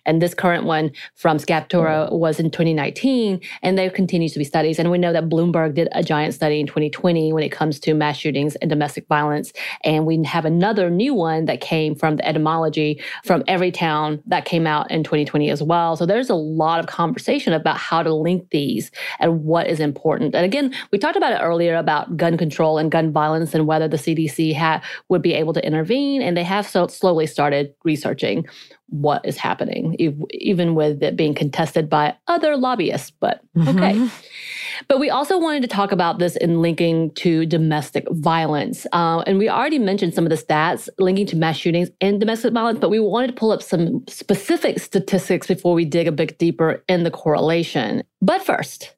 And 0.07 0.21
this 0.21 0.35
current 0.35 0.65
one 0.65 0.91
from 1.15 1.39
Scaptura 1.39 2.11
was 2.11 2.41
in 2.41 2.51
2019. 2.51 3.41
And 3.63 3.79
there 3.79 3.91
continues 3.91 4.33
to 4.33 4.41
be 4.41 4.45
studies. 4.45 4.81
And 4.81 4.91
we 4.91 4.99
know 4.99 5.13
that 5.13 5.29
Bloomberg 5.29 5.75
did 5.75 5.89
a 5.93 6.03
giant 6.03 6.35
study 6.35 6.59
in 6.59 6.67
2020 6.67 7.33
when 7.33 7.45
it 7.45 7.51
comes 7.51 7.79
to 7.81 7.95
mass 7.95 8.17
shootings 8.17 8.57
and 8.57 8.69
domestic 8.69 9.07
violence. 9.07 9.53
And 9.85 10.05
we 10.05 10.21
have 10.25 10.47
another 10.47 10.91
new 10.91 11.15
one 11.15 11.45
that 11.45 11.61
came 11.61 11.95
from 11.95 12.17
the 12.17 12.27
etymology 12.27 13.01
from 13.25 13.43
Everytown 13.45 14.21
that 14.27 14.47
came 14.47 14.67
out 14.67 14.91
in 14.91 15.05
2020 15.05 15.49
as 15.51 15.63
well. 15.63 15.95
So 15.95 16.07
there's 16.07 16.31
a 16.31 16.35
lot 16.35 16.81
of 16.81 16.87
conversation 16.87 17.53
about 17.53 17.77
how 17.77 18.03
to 18.03 18.13
link 18.13 18.51
these 18.51 18.91
and 19.21 19.45
what 19.45 19.69
is 19.69 19.79
important. 19.79 20.35
And 20.35 20.45
again, 20.45 20.75
we 20.91 20.99
talked 20.99 21.17
about 21.17 21.36
earlier 21.41 21.77
about 21.77 22.17
gun 22.17 22.37
control 22.37 22.79
and 22.79 22.91
gun 22.91 23.13
violence 23.13 23.55
and 23.55 23.67
whether 23.67 23.89
the 23.89 23.97
CDC 23.97 24.57
ha- 24.57 24.83
would 25.09 25.23
be 25.23 25.35
able 25.35 25.53
to 25.53 25.65
intervene. 25.67 26.23
And 26.23 26.37
they 26.37 26.45
have 26.45 26.67
so 26.67 26.87
slowly 26.87 27.27
started 27.27 27.75
researching 27.85 28.47
what 28.89 29.25
is 29.27 29.37
happening, 29.37 29.97
even 30.31 30.75
with 30.75 31.03
it 31.03 31.17
being 31.17 31.35
contested 31.35 31.89
by 31.89 32.15
other 32.29 32.57
lobbyists. 32.57 33.11
But 33.11 33.41
okay. 33.57 33.95
Mm-hmm. 33.95 34.07
But 34.89 35.01
we 35.01 35.11
also 35.11 35.39
wanted 35.39 35.63
to 35.63 35.69
talk 35.69 35.93
about 35.93 36.19
this 36.19 36.37
in 36.37 36.61
linking 36.61 37.11
to 37.15 37.47
domestic 37.47 38.07
violence. 38.11 38.87
Uh, 38.93 39.23
and 39.27 39.39
we 39.39 39.49
already 39.49 39.79
mentioned 39.79 40.15
some 40.15 40.25
of 40.25 40.31
the 40.31 40.37
stats 40.37 40.89
linking 40.99 41.27
to 41.27 41.37
mass 41.37 41.57
shootings 41.57 41.91
and 42.01 42.21
domestic 42.21 42.53
violence, 42.53 42.79
but 42.79 42.91
we 42.91 43.01
wanted 43.01 43.29
to 43.29 43.33
pull 43.33 43.53
up 43.53 43.63
some 43.63 44.05
specific 44.07 44.79
statistics 44.79 45.47
before 45.47 45.75
we 45.75 45.85
dig 45.85 46.07
a 46.07 46.13
bit 46.13 46.39
deeper 46.39 46.83
in 46.89 47.05
the 47.05 47.11
correlation. 47.11 48.03
But 48.21 48.45
first, 48.45 48.96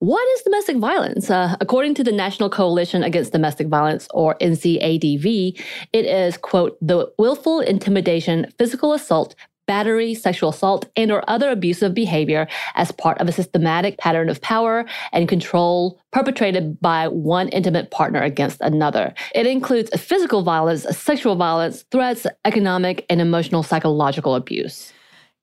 what 0.00 0.26
is 0.34 0.42
domestic 0.42 0.76
violence? 0.76 1.30
Uh, 1.30 1.56
according 1.60 1.94
to 1.94 2.04
the 2.04 2.12
National 2.12 2.48
Coalition 2.48 3.02
Against 3.02 3.32
Domestic 3.32 3.66
Violence, 3.66 4.06
or 4.12 4.36
NCADV, 4.36 5.60
it 5.92 6.04
is, 6.04 6.36
quote, 6.36 6.78
the 6.80 7.12
willful 7.18 7.60
intimidation, 7.60 8.46
physical 8.58 8.92
assault, 8.92 9.34
battery, 9.66 10.14
sexual 10.14 10.50
assault, 10.50 10.86
and 10.96 11.12
or 11.12 11.22
other 11.28 11.50
abusive 11.50 11.94
behavior 11.94 12.48
as 12.74 12.90
part 12.92 13.18
of 13.18 13.28
a 13.28 13.32
systematic 13.32 13.98
pattern 13.98 14.28
of 14.28 14.40
power 14.40 14.84
and 15.12 15.28
control 15.28 16.00
perpetrated 16.12 16.80
by 16.80 17.06
one 17.06 17.48
intimate 17.50 17.90
partner 17.90 18.22
against 18.22 18.60
another. 18.62 19.12
It 19.34 19.46
includes 19.46 19.90
physical 20.00 20.42
violence, 20.42 20.84
sexual 20.96 21.36
violence, 21.36 21.84
threats, 21.90 22.26
economic 22.44 23.04
and 23.10 23.20
emotional 23.20 23.62
psychological 23.62 24.34
abuse. 24.34 24.92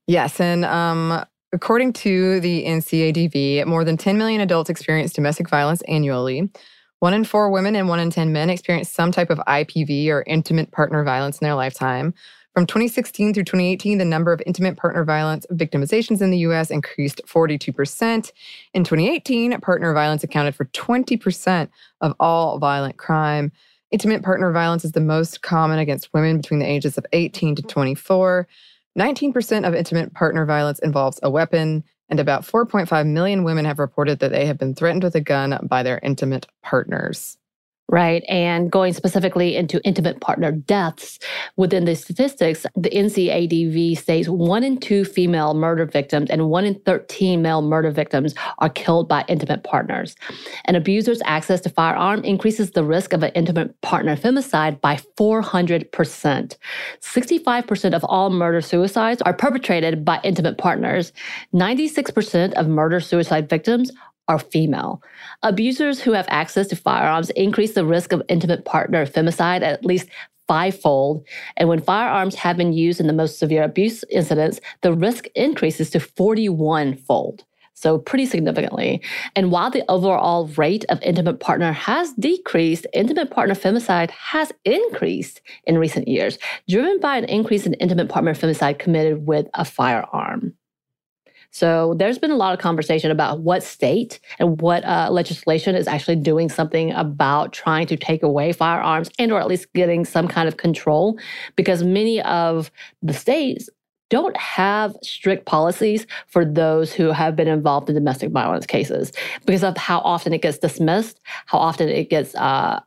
Yes, 0.07 0.39
and 0.39 0.65
um, 0.65 1.25
According 1.55 1.93
to 1.93 2.41
the 2.41 2.65
NCADV, 2.65 3.65
more 3.65 3.85
than 3.85 3.95
10 3.95 4.17
million 4.17 4.41
adults 4.41 4.69
experience 4.69 5.13
domestic 5.13 5.47
violence 5.47 5.81
annually. 5.83 6.49
One 6.99 7.13
in 7.13 7.23
four 7.23 7.49
women 7.49 7.77
and 7.77 7.87
one 7.87 8.01
in 8.01 8.09
10 8.09 8.33
men 8.33 8.49
experience 8.49 8.89
some 8.89 9.09
type 9.09 9.29
of 9.29 9.37
IPV 9.47 10.09
or 10.09 10.25
intimate 10.27 10.71
partner 10.71 11.01
violence 11.05 11.39
in 11.39 11.45
their 11.45 11.55
lifetime. 11.55 12.13
From 12.53 12.65
2016 12.65 13.33
through 13.33 13.45
2018, 13.45 13.99
the 13.99 14.03
number 14.03 14.33
of 14.33 14.41
intimate 14.45 14.75
partner 14.75 15.05
violence 15.05 15.45
victimizations 15.49 16.21
in 16.21 16.29
the 16.29 16.39
US 16.39 16.71
increased 16.71 17.21
42%. 17.25 18.33
In 18.73 18.83
2018, 18.83 19.57
partner 19.61 19.93
violence 19.93 20.25
accounted 20.25 20.55
for 20.55 20.65
20% 20.65 21.69
of 22.01 22.13
all 22.19 22.59
violent 22.59 22.97
crime. 22.97 23.53
Intimate 23.91 24.23
partner 24.23 24.51
violence 24.51 24.83
is 24.83 24.91
the 24.91 24.99
most 24.99 25.41
common 25.41 25.79
against 25.79 26.13
women 26.13 26.35
between 26.35 26.59
the 26.59 26.69
ages 26.69 26.97
of 26.97 27.05
18 27.13 27.55
to 27.55 27.61
24. 27.61 28.45
19% 28.97 29.67
of 29.67 29.75
intimate 29.75 30.13
partner 30.13 30.45
violence 30.45 30.79
involves 30.79 31.19
a 31.21 31.29
weapon, 31.29 31.83
and 32.09 32.19
about 32.19 32.43
4.5 32.43 33.07
million 33.07 33.43
women 33.43 33.65
have 33.65 33.79
reported 33.79 34.19
that 34.19 34.31
they 34.31 34.45
have 34.45 34.57
been 34.57 34.73
threatened 34.73 35.03
with 35.03 35.15
a 35.15 35.21
gun 35.21 35.57
by 35.69 35.83
their 35.83 35.99
intimate 36.01 36.47
partners. 36.63 37.37
Right. 37.87 38.23
And 38.27 38.71
going 38.71 38.93
specifically 38.93 39.55
into 39.55 39.79
intimate 39.83 40.19
partner 40.19 40.51
deaths 40.51 41.19
within 41.55 41.85
the 41.85 41.95
statistics, 41.95 42.65
the 42.75 42.89
NCADV 42.89 43.95
states 43.95 44.27
one 44.27 44.63
in 44.63 44.79
two 44.79 45.05
female 45.05 45.53
murder 45.53 45.85
victims 45.85 46.31
and 46.31 46.49
one 46.49 46.65
in 46.65 46.79
13 46.79 47.43
male 47.43 47.61
murder 47.61 47.91
victims 47.91 48.33
are 48.57 48.69
killed 48.69 49.07
by 49.07 49.23
intimate 49.27 49.63
partners. 49.63 50.15
An 50.65 50.73
abuser's 50.73 51.21
access 51.25 51.61
to 51.61 51.69
firearm 51.69 52.23
increases 52.23 52.71
the 52.71 52.83
risk 52.83 53.13
of 53.13 53.21
an 53.21 53.31
intimate 53.35 53.79
partner 53.81 54.17
femicide 54.17 54.81
by 54.81 54.95
400%. 55.15 56.57
65% 57.01 57.93
of 57.93 58.03
all 58.05 58.31
murder 58.31 58.61
suicides 58.61 59.21
are 59.21 59.33
perpetrated 59.33 60.03
by 60.03 60.19
intimate 60.23 60.57
partners. 60.57 61.13
96% 61.53 62.53
of 62.53 62.67
murder 62.67 62.99
suicide 62.99 63.47
victims 63.47 63.91
are 64.27 64.39
female. 64.39 65.01
Abusers 65.43 65.99
who 65.99 66.11
have 66.13 66.25
access 66.29 66.67
to 66.67 66.75
firearms 66.75 67.29
increase 67.31 67.73
the 67.73 67.85
risk 67.85 68.11
of 68.11 68.23
intimate 68.27 68.65
partner 68.65 69.05
femicide 69.05 69.61
at 69.61 69.85
least 69.85 70.07
fivefold. 70.47 71.25
And 71.57 71.69
when 71.69 71.81
firearms 71.81 72.35
have 72.35 72.57
been 72.57 72.73
used 72.73 72.99
in 72.99 73.07
the 73.07 73.13
most 73.13 73.39
severe 73.39 73.63
abuse 73.63 74.03
incidents, 74.11 74.59
the 74.81 74.93
risk 74.93 75.27
increases 75.35 75.89
to 75.91 75.99
41 75.99 76.95
fold. 76.97 77.43
So, 77.77 77.97
pretty 77.97 78.25
significantly. 78.25 79.01
And 79.35 79.51
while 79.51 79.69
the 79.69 79.83
overall 79.89 80.47
rate 80.55 80.85
of 80.87 81.01
intimate 81.01 81.41
partner 81.41 81.73
has 81.73 82.13
decreased, 82.13 82.87
intimate 82.93 83.31
partner 83.31 83.53
femicide 83.53 84.11
has 84.11 84.53
increased 84.63 85.41
in 85.65 85.77
recent 85.77 86.07
years, 86.07 86.37
driven 86.69 87.01
by 87.01 87.17
an 87.17 87.25
increase 87.25 87.65
in 87.65 87.73
intimate 87.73 88.07
partner 88.07 88.33
femicide 88.33 88.79
committed 88.79 89.27
with 89.27 89.47
a 89.55 89.65
firearm. 89.65 90.53
So 91.55 91.93
there's 91.97 92.17
been 92.17 92.31
a 92.31 92.35
lot 92.35 92.53
of 92.53 92.59
conversation 92.59 93.11
about 93.11 93.39
what 93.39 93.63
state 93.63 94.19
and 94.39 94.59
what 94.59 94.83
uh, 94.83 95.07
legislation 95.09 95.73
is 95.73 95.87
actually 95.87 96.17
doing 96.17 96.49
something 96.49 96.91
about 96.91 97.53
trying 97.53 97.87
to 97.87 97.95
take 97.95 98.23
away 98.23 98.51
firearms 98.51 99.09
and 99.19 99.31
or 99.31 99.39
at 99.39 99.47
least 99.47 99.71
getting 99.71 100.03
some 100.03 100.27
kind 100.27 100.49
of 100.49 100.57
control 100.57 101.17
because 101.55 101.81
many 101.81 102.21
of 102.23 102.71
the 103.01 103.13
states 103.13 103.69
don't 104.09 104.35
have 104.35 104.97
strict 105.01 105.45
policies 105.45 106.05
for 106.27 106.43
those 106.43 106.91
who 106.91 107.13
have 107.13 107.37
been 107.37 107.47
involved 107.47 107.87
in 107.87 107.95
domestic 107.95 108.31
violence 108.31 108.65
cases 108.65 109.13
because 109.45 109.63
of 109.63 109.77
how 109.77 109.99
often 109.99 110.33
it 110.33 110.41
gets 110.41 110.57
dismissed, 110.57 111.21
how 111.45 111.57
often 111.57 111.87
it 111.87 112.09
gets 112.09 112.35
uh, 112.35 112.81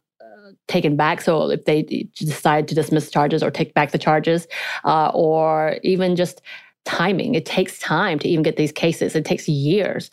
taken 0.69 0.95
back. 0.95 1.21
So 1.21 1.51
if 1.51 1.65
they 1.65 1.83
decide 2.15 2.69
to 2.69 2.75
dismiss 2.75 3.11
charges 3.11 3.43
or 3.43 3.51
take 3.51 3.75
back 3.75 3.91
the 3.91 3.99
charges, 3.99 4.47
uh, 4.85 5.11
or 5.15 5.79
even 5.83 6.15
just 6.15 6.43
timing. 6.85 7.35
It 7.35 7.45
takes 7.45 7.79
time 7.79 8.19
to 8.21 8.29
even 8.29 8.43
get 8.43 8.57
these 8.57 8.73
cases. 8.73 9.15
It 9.15 9.25
takes 9.25 9.49
years. 9.49 10.11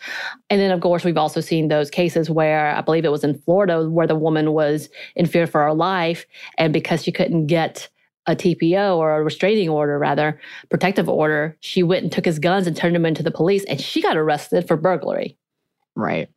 And 0.50 0.60
then, 0.60 0.72
of 0.72 0.82
course, 0.82 1.04
we've 1.04 1.18
also 1.18 1.40
seen 1.42 1.68
those 1.68 1.90
cases 1.90 2.30
where 2.30 2.76
I 2.76 2.82
believe 2.82 3.06
it 3.06 3.12
was 3.12 3.24
in 3.24 3.40
Florida 3.40 3.90
where 3.90 4.08
the 4.08 4.16
woman 4.16 4.54
was 4.54 4.90
in 5.16 5.26
fear 5.26 5.48
for 5.48 5.64
her 5.64 5.74
life. 5.74 6.26
And 6.58 6.74
because 6.74 7.04
she 7.04 7.12
couldn't 7.12 7.48
get 7.48 7.90
a 8.28 8.36
TPO 8.36 8.98
or 8.98 9.16
a 9.16 9.24
restraining 9.24 9.70
order, 9.70 9.98
rather, 9.98 10.40
protective 10.70 11.08
order, 11.08 11.56
she 11.60 11.84
went 11.84 12.04
and 12.04 12.12
took 12.12 12.26
his 12.26 12.40
guns 12.40 12.68
and 12.68 12.76
turned 12.76 12.96
them 12.96 13.06
into 13.06 13.24
the 13.24 13.32
police 13.32 13.64
and 13.66 13.80
she 13.80 14.02
got 14.02 14.18
arrested 14.18 14.68
for 14.68 14.76
burglary. 14.76 15.38
Right. 15.96 16.30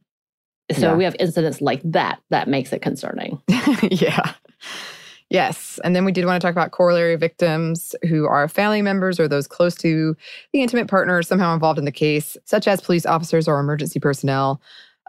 So 0.72 0.90
yeah. 0.90 0.94
we 0.96 1.04
have 1.04 1.16
incidents 1.18 1.60
like 1.60 1.80
that 1.84 2.20
that 2.30 2.46
makes 2.46 2.72
it 2.72 2.82
concerning. 2.82 3.40
yeah. 3.82 4.34
Yes. 5.30 5.78
And 5.84 5.94
then 5.94 6.06
we 6.06 6.12
did 6.12 6.24
want 6.24 6.40
to 6.40 6.46
talk 6.46 6.54
about 6.54 6.70
corollary 6.70 7.16
victims 7.16 7.94
who 8.08 8.26
are 8.26 8.48
family 8.48 8.80
members 8.80 9.20
or 9.20 9.28
those 9.28 9.46
close 9.46 9.74
to 9.76 10.16
the 10.52 10.62
intimate 10.62 10.88
partner 10.88 11.22
somehow 11.22 11.52
involved 11.52 11.78
in 11.78 11.84
the 11.84 11.92
case, 11.92 12.36
such 12.44 12.66
as 12.66 12.80
police 12.80 13.04
officers 13.04 13.46
or 13.46 13.60
emergency 13.60 14.00
personnel. 14.00 14.60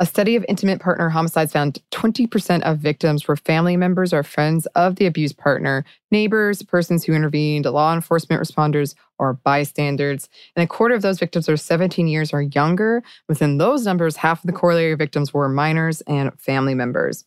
A 0.01 0.05
study 0.05 0.37
of 0.37 0.45
intimate 0.47 0.79
partner 0.79 1.09
homicides 1.09 1.51
found 1.51 1.81
20% 1.91 2.61
of 2.61 2.79
victims 2.79 3.27
were 3.27 3.35
family 3.35 3.75
members 3.75 4.13
or 4.13 4.23
friends 4.23 4.65
of 4.67 4.95
the 4.95 5.05
abused 5.05 5.37
partner, 5.37 5.83
neighbors, 6.09 6.63
persons 6.63 7.03
who 7.03 7.11
intervened, 7.11 7.65
law 7.65 7.93
enforcement 7.93 8.41
responders, 8.41 8.95
or 9.17 9.33
bystanders. 9.33 10.29
And 10.55 10.63
a 10.63 10.67
quarter 10.67 10.95
of 10.95 11.01
those 11.01 11.19
victims 11.19 11.49
are 11.49 11.57
17 11.57 12.07
years 12.07 12.31
or 12.31 12.41
younger. 12.41 13.03
Within 13.27 13.57
those 13.57 13.85
numbers, 13.85 14.15
half 14.15 14.41
of 14.41 14.47
the 14.47 14.57
corollary 14.57 14.95
victims 14.95 15.33
were 15.33 15.49
minors 15.49 15.99
and 16.01 16.31
family 16.39 16.75
members. 16.75 17.25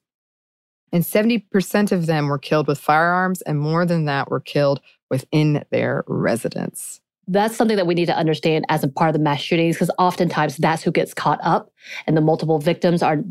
And 0.93 1.05
70% 1.05 1.93
of 1.93 2.07
them 2.07 2.29
were 2.29 2.39
killed 2.39 2.67
with 2.67 2.79
firearms, 2.79 3.41
and 3.43 3.59
more 3.59 3.87
than 3.87 4.05
that 4.05 4.31
were 4.31 4.41
killed 4.41 4.81
within 5.11 5.65
their 5.71 6.05
residence. 6.07 7.01
That's 7.29 7.57
something 7.57 7.77
that 7.77 7.87
we 7.87 7.95
need 7.95 8.07
to 8.07 8.17
understand 8.17 8.65
as 8.69 8.83
a 8.83 8.89
part 8.89 9.11
of 9.11 9.15
the 9.15 9.21
mass 9.21 9.41
shootings 9.41 9.77
because 9.77 9.91
oftentimes 9.99 10.57
that's 10.57 10.83
who 10.83 10.91
gets 10.91 11.15
caught 11.15 11.39
up 11.43 11.71
and 12.07 12.17
the 12.17 12.21
multiple 12.21 12.59
victims 12.59 13.03
are 13.03 13.23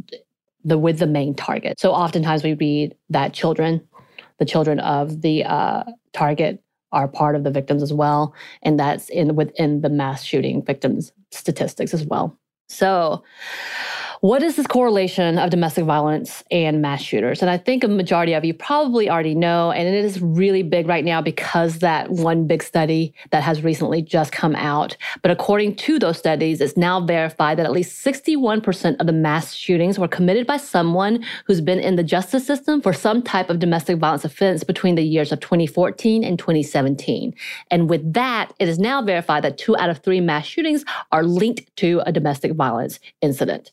the 0.64 0.78
with 0.78 1.00
the 1.00 1.08
main 1.08 1.36
target. 1.36 1.80
So 1.80 1.92
oftentimes 1.92 2.44
we 2.44 2.54
read 2.54 2.96
that 3.10 3.34
children 3.34 3.86
the 4.40 4.46
children 4.46 4.80
of 4.80 5.22
the 5.22 5.44
uh, 5.44 5.84
target 6.14 6.64
are 6.92 7.08
part 7.08 7.36
of 7.36 7.44
the 7.44 7.52
victims 7.52 7.84
as 7.84 7.94
well 7.94 8.34
and 8.64 8.80
that's 8.80 9.08
in 9.10 9.36
within 9.36 9.82
the 9.82 9.90
mass 9.90 10.24
shooting 10.24 10.64
victims 10.64 11.12
statistics 11.32 11.94
as 11.94 12.06
well. 12.06 12.38
So 12.70 13.24
what 14.22 14.44
is 14.44 14.56
this 14.56 14.68
correlation 14.68 15.40
of 15.40 15.50
domestic 15.50 15.84
violence 15.84 16.44
and 16.52 16.80
mass 16.80 17.02
shooters? 17.02 17.42
And 17.42 17.50
I 17.50 17.58
think 17.58 17.84
a 17.84 17.88
majority 17.88 18.34
of 18.34 18.46
you 18.46 18.54
probably 18.54 19.10
already 19.10 19.34
know, 19.34 19.72
and 19.72 19.88
it 19.88 20.06
is 20.06 20.22
really 20.22 20.62
big 20.62 20.88
right 20.88 21.04
now 21.04 21.24
because 21.24 21.80
that 21.80 22.12
one 22.12 22.46
big 22.46 22.62
study 22.62 23.16
that 23.32 23.42
has 23.42 23.64
recently 23.64 24.04
just 24.04 24.32
come 24.32 24.56
out. 24.56 24.96
But 25.24 25.32
according 25.32 25.76
to 25.78 25.98
those 25.98 26.20
studies, 26.20 26.62
it's 26.62 26.78
now 26.78 27.04
verified 27.04 27.58
that 27.58 27.66
at 27.66 27.72
least 27.72 28.06
61% 28.06 28.98
of 29.00 29.08
the 29.08 29.12
mass 29.12 29.56
shootings 29.56 29.98
were 29.98 30.08
committed 30.08 30.46
by 30.46 30.58
someone 30.58 31.26
who's 31.46 31.60
been 31.60 31.80
in 31.80 31.96
the 31.96 32.04
justice 32.04 32.46
system 32.46 32.80
for 32.80 32.94
some 32.94 33.24
type 33.24 33.50
of 33.50 33.58
domestic 33.58 33.98
violence 33.98 34.24
offense 34.24 34.64
between 34.64 34.94
the 34.94 35.02
years 35.02 35.32
of 35.32 35.40
2014 35.40 36.24
and 36.24 36.38
2017. 36.38 37.34
And 37.72 37.90
with 37.90 38.14
that, 38.14 38.54
it 38.60 38.68
is 38.68 38.78
now 38.78 39.02
verified 39.02 39.44
that 39.46 39.58
two 39.58 39.76
out 39.78 39.90
of 39.90 39.98
three 40.04 40.22
mass 40.22 40.46
shootings 40.46 40.86
are 41.12 41.24
linked 41.24 41.76
to 41.78 42.04
a 42.06 42.12
domestic 42.12 42.54
violence 42.54 43.00
incident. 43.22 43.72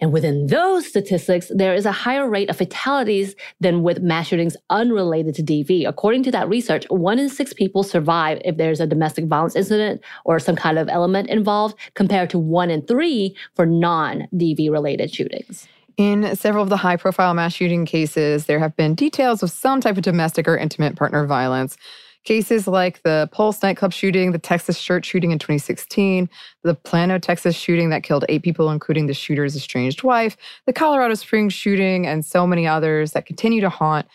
And 0.00 0.12
within 0.12 0.46
those 0.46 0.86
statistics, 0.86 1.50
there 1.52 1.74
is 1.74 1.84
a 1.84 1.92
higher 1.92 2.28
rate 2.28 2.50
of 2.50 2.56
fatalities 2.56 3.34
than 3.60 3.82
with 3.82 4.00
mass 4.00 4.28
shootings 4.28 4.56
unrelated 4.70 5.34
to 5.36 5.42
DV. 5.42 5.88
According 5.88 6.22
to 6.24 6.30
that 6.30 6.48
research, 6.48 6.86
one 6.88 7.18
in 7.18 7.28
six 7.28 7.52
people 7.52 7.82
survive 7.82 8.40
if 8.44 8.56
there's 8.56 8.80
a 8.80 8.86
domestic 8.86 9.26
violence 9.26 9.56
incident 9.56 10.00
or 10.24 10.38
some 10.38 10.54
kind 10.54 10.78
of 10.78 10.88
element 10.88 11.28
involved, 11.28 11.76
compared 11.94 12.30
to 12.30 12.38
one 12.38 12.70
in 12.70 12.82
three 12.82 13.34
for 13.54 13.66
non 13.66 14.28
DV 14.34 14.70
related 14.70 15.12
shootings. 15.12 15.66
In 15.96 16.36
several 16.36 16.62
of 16.62 16.68
the 16.68 16.76
high 16.76 16.96
profile 16.96 17.34
mass 17.34 17.52
shooting 17.52 17.84
cases, 17.84 18.46
there 18.46 18.60
have 18.60 18.76
been 18.76 18.94
details 18.94 19.42
of 19.42 19.50
some 19.50 19.80
type 19.80 19.96
of 19.96 20.04
domestic 20.04 20.46
or 20.46 20.56
intimate 20.56 20.94
partner 20.94 21.26
violence. 21.26 21.76
Cases 22.24 22.66
like 22.66 23.02
the 23.02 23.28
Pulse 23.32 23.62
nightclub 23.62 23.92
shooting, 23.92 24.32
the 24.32 24.38
Texas 24.38 24.80
church 24.80 25.06
shooting 25.06 25.30
in 25.30 25.38
2016, 25.38 26.28
the 26.62 26.74
Plano, 26.74 27.18
Texas 27.18 27.56
shooting 27.56 27.90
that 27.90 28.02
killed 28.02 28.24
eight 28.28 28.42
people, 28.42 28.70
including 28.70 29.06
the 29.06 29.14
shooter's 29.14 29.56
estranged 29.56 30.02
wife, 30.02 30.36
the 30.66 30.72
Colorado 30.72 31.14
Springs 31.14 31.54
shooting, 31.54 32.06
and 32.06 32.24
so 32.24 32.46
many 32.46 32.66
others 32.66 33.12
that 33.12 33.26
continue 33.26 33.60
to 33.60 33.70
haunt 33.70 34.06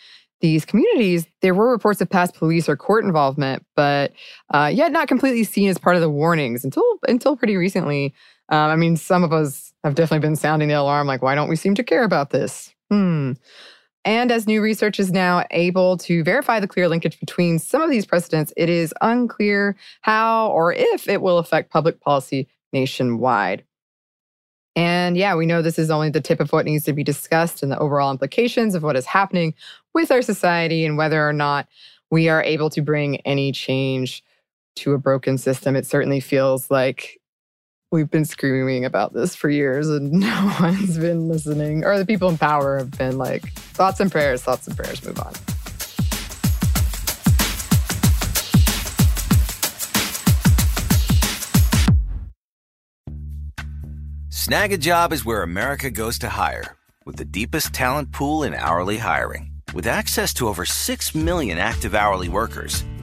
these 0.44 0.66
communities, 0.66 1.26
there 1.40 1.54
were 1.54 1.70
reports 1.70 2.02
of 2.02 2.10
past 2.10 2.34
police 2.34 2.68
or 2.68 2.76
court 2.76 3.02
involvement, 3.02 3.64
but 3.74 4.12
uh, 4.52 4.70
yet 4.72 4.92
not 4.92 5.08
completely 5.08 5.42
seen 5.42 5.70
as 5.70 5.78
part 5.78 5.96
of 5.96 6.02
the 6.02 6.10
warnings 6.10 6.64
until 6.64 6.84
until 7.08 7.34
pretty 7.34 7.56
recently. 7.56 8.14
Um, 8.50 8.70
I 8.70 8.76
mean, 8.76 8.98
some 8.98 9.24
of 9.24 9.32
us 9.32 9.72
have 9.84 9.94
definitely 9.94 10.26
been 10.26 10.36
sounding 10.36 10.68
the 10.68 10.74
alarm, 10.74 11.06
like, 11.06 11.22
why 11.22 11.34
don't 11.34 11.48
we 11.48 11.56
seem 11.56 11.74
to 11.76 11.82
care 11.82 12.04
about 12.04 12.28
this? 12.28 12.74
Hmm. 12.90 13.32
And 14.04 14.30
as 14.30 14.46
new 14.46 14.60
research 14.60 15.00
is 15.00 15.10
now 15.10 15.44
able 15.50 15.96
to 15.98 16.22
verify 16.22 16.60
the 16.60 16.68
clear 16.68 16.88
linkage 16.88 17.18
between 17.18 17.58
some 17.58 17.80
of 17.80 17.90
these 17.90 18.04
precedents, 18.04 18.52
it 18.56 18.68
is 18.68 18.92
unclear 19.00 19.76
how 20.02 20.48
or 20.48 20.72
if 20.72 21.08
it 21.08 21.22
will 21.22 21.38
affect 21.38 21.72
public 21.72 22.00
policy 22.00 22.46
nationwide. 22.72 23.64
And 24.76 25.16
yeah, 25.16 25.34
we 25.36 25.46
know 25.46 25.62
this 25.62 25.78
is 25.78 25.90
only 25.90 26.10
the 26.10 26.20
tip 26.20 26.40
of 26.40 26.52
what 26.52 26.66
needs 26.66 26.84
to 26.84 26.92
be 26.92 27.04
discussed 27.04 27.62
and 27.62 27.70
the 27.70 27.78
overall 27.78 28.10
implications 28.10 28.74
of 28.74 28.82
what 28.82 28.96
is 28.96 29.06
happening 29.06 29.54
with 29.94 30.10
our 30.10 30.22
society 30.22 30.84
and 30.84 30.98
whether 30.98 31.26
or 31.26 31.32
not 31.32 31.68
we 32.10 32.28
are 32.28 32.42
able 32.42 32.70
to 32.70 32.82
bring 32.82 33.16
any 33.18 33.52
change 33.52 34.22
to 34.76 34.92
a 34.92 34.98
broken 34.98 35.38
system. 35.38 35.76
It 35.76 35.86
certainly 35.86 36.20
feels 36.20 36.70
like 36.70 37.20
we've 37.94 38.10
been 38.10 38.24
screaming 38.24 38.84
about 38.84 39.12
this 39.12 39.36
for 39.36 39.48
years 39.48 39.88
and 39.88 40.12
no 40.20 40.56
one's 40.60 40.98
been 40.98 41.28
listening. 41.28 41.84
Or 41.84 41.96
the 41.96 42.04
people 42.04 42.28
in 42.28 42.36
power 42.36 42.76
have 42.76 42.90
been 42.90 43.16
like, 43.16 43.52
thoughts 43.52 44.00
and 44.00 44.10
prayers, 44.10 44.42
thoughts 44.42 44.66
and 44.66 44.76
prayers, 44.76 45.02
move 45.04 45.18
on. 45.20 45.32
Snagajob 54.28 55.12
is 55.12 55.24
where 55.24 55.42
America 55.42 55.90
goes 55.90 56.18
to 56.18 56.28
hire, 56.28 56.76
with 57.06 57.16
the 57.16 57.24
deepest 57.24 57.72
talent 57.72 58.12
pool 58.12 58.42
in 58.42 58.52
hourly 58.54 58.98
hiring. 58.98 59.52
With 59.72 59.86
access 59.86 60.34
to 60.34 60.48
over 60.48 60.66
6 60.66 61.14
million 61.14 61.58
active 61.58 61.94
hourly 61.94 62.28
workers, 62.28 62.84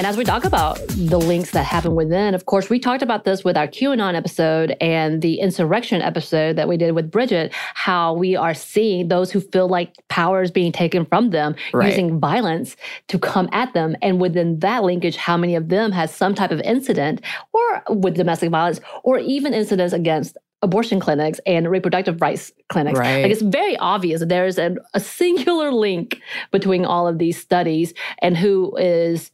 And 0.00 0.06
as 0.06 0.16
we 0.16 0.24
talk 0.24 0.46
about 0.46 0.78
the 0.88 1.18
links 1.18 1.50
that 1.50 1.64
happen 1.64 1.94
within, 1.94 2.34
of 2.34 2.46
course, 2.46 2.70
we 2.70 2.78
talked 2.78 3.02
about 3.02 3.24
this 3.24 3.44
with 3.44 3.54
our 3.54 3.68
QAnon 3.68 4.14
episode 4.14 4.74
and 4.80 5.20
the 5.20 5.38
insurrection 5.38 6.00
episode 6.00 6.56
that 6.56 6.68
we 6.68 6.78
did 6.78 6.92
with 6.92 7.10
Bridget, 7.10 7.52
how 7.74 8.14
we 8.14 8.34
are 8.34 8.54
seeing 8.54 9.08
those 9.08 9.30
who 9.30 9.40
feel 9.40 9.68
like 9.68 9.92
power 10.08 10.40
is 10.40 10.50
being 10.50 10.72
taken 10.72 11.04
from 11.04 11.32
them 11.32 11.54
Right. 11.74 11.90
using 11.90 12.18
violence 12.18 12.78
to 13.08 13.18
come 13.18 13.50
at 13.52 13.74
them. 13.74 13.94
And 14.00 14.22
within 14.22 14.60
that 14.60 14.84
linkage, 14.84 15.16
how 15.16 15.36
many 15.36 15.54
of 15.54 15.68
them 15.68 15.92
has 15.92 16.10
some 16.10 16.34
type 16.34 16.50
of 16.50 16.62
incident 16.62 17.20
or 17.52 17.82
with 17.90 18.14
domestic 18.14 18.48
violence 18.48 18.80
or 19.04 19.18
even 19.18 19.52
incidents 19.52 19.92
against 19.92 20.38
abortion 20.62 20.98
clinics 20.98 21.40
and 21.44 21.70
reproductive 21.70 22.22
rights 22.22 22.52
clinics. 22.70 22.98
Right. 22.98 23.22
Like 23.22 23.32
it's 23.32 23.42
very 23.42 23.76
obvious 23.76 24.20
that 24.20 24.30
there 24.30 24.46
is 24.46 24.56
a, 24.56 24.76
a 24.94 25.00
singular 25.00 25.70
link 25.72 26.22
between 26.52 26.86
all 26.86 27.06
of 27.06 27.18
these 27.18 27.38
studies 27.38 27.92
and 28.22 28.34
who 28.36 28.74
is 28.78 29.30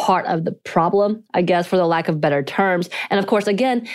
part 0.00 0.24
of 0.26 0.44
the 0.44 0.52
problem, 0.52 1.22
I 1.34 1.42
guess, 1.42 1.66
for 1.66 1.76
the 1.76 1.86
lack 1.86 2.08
of 2.08 2.20
better 2.20 2.42
terms. 2.42 2.88
And 3.10 3.20
of 3.20 3.26
course, 3.26 3.46
again, 3.46 3.86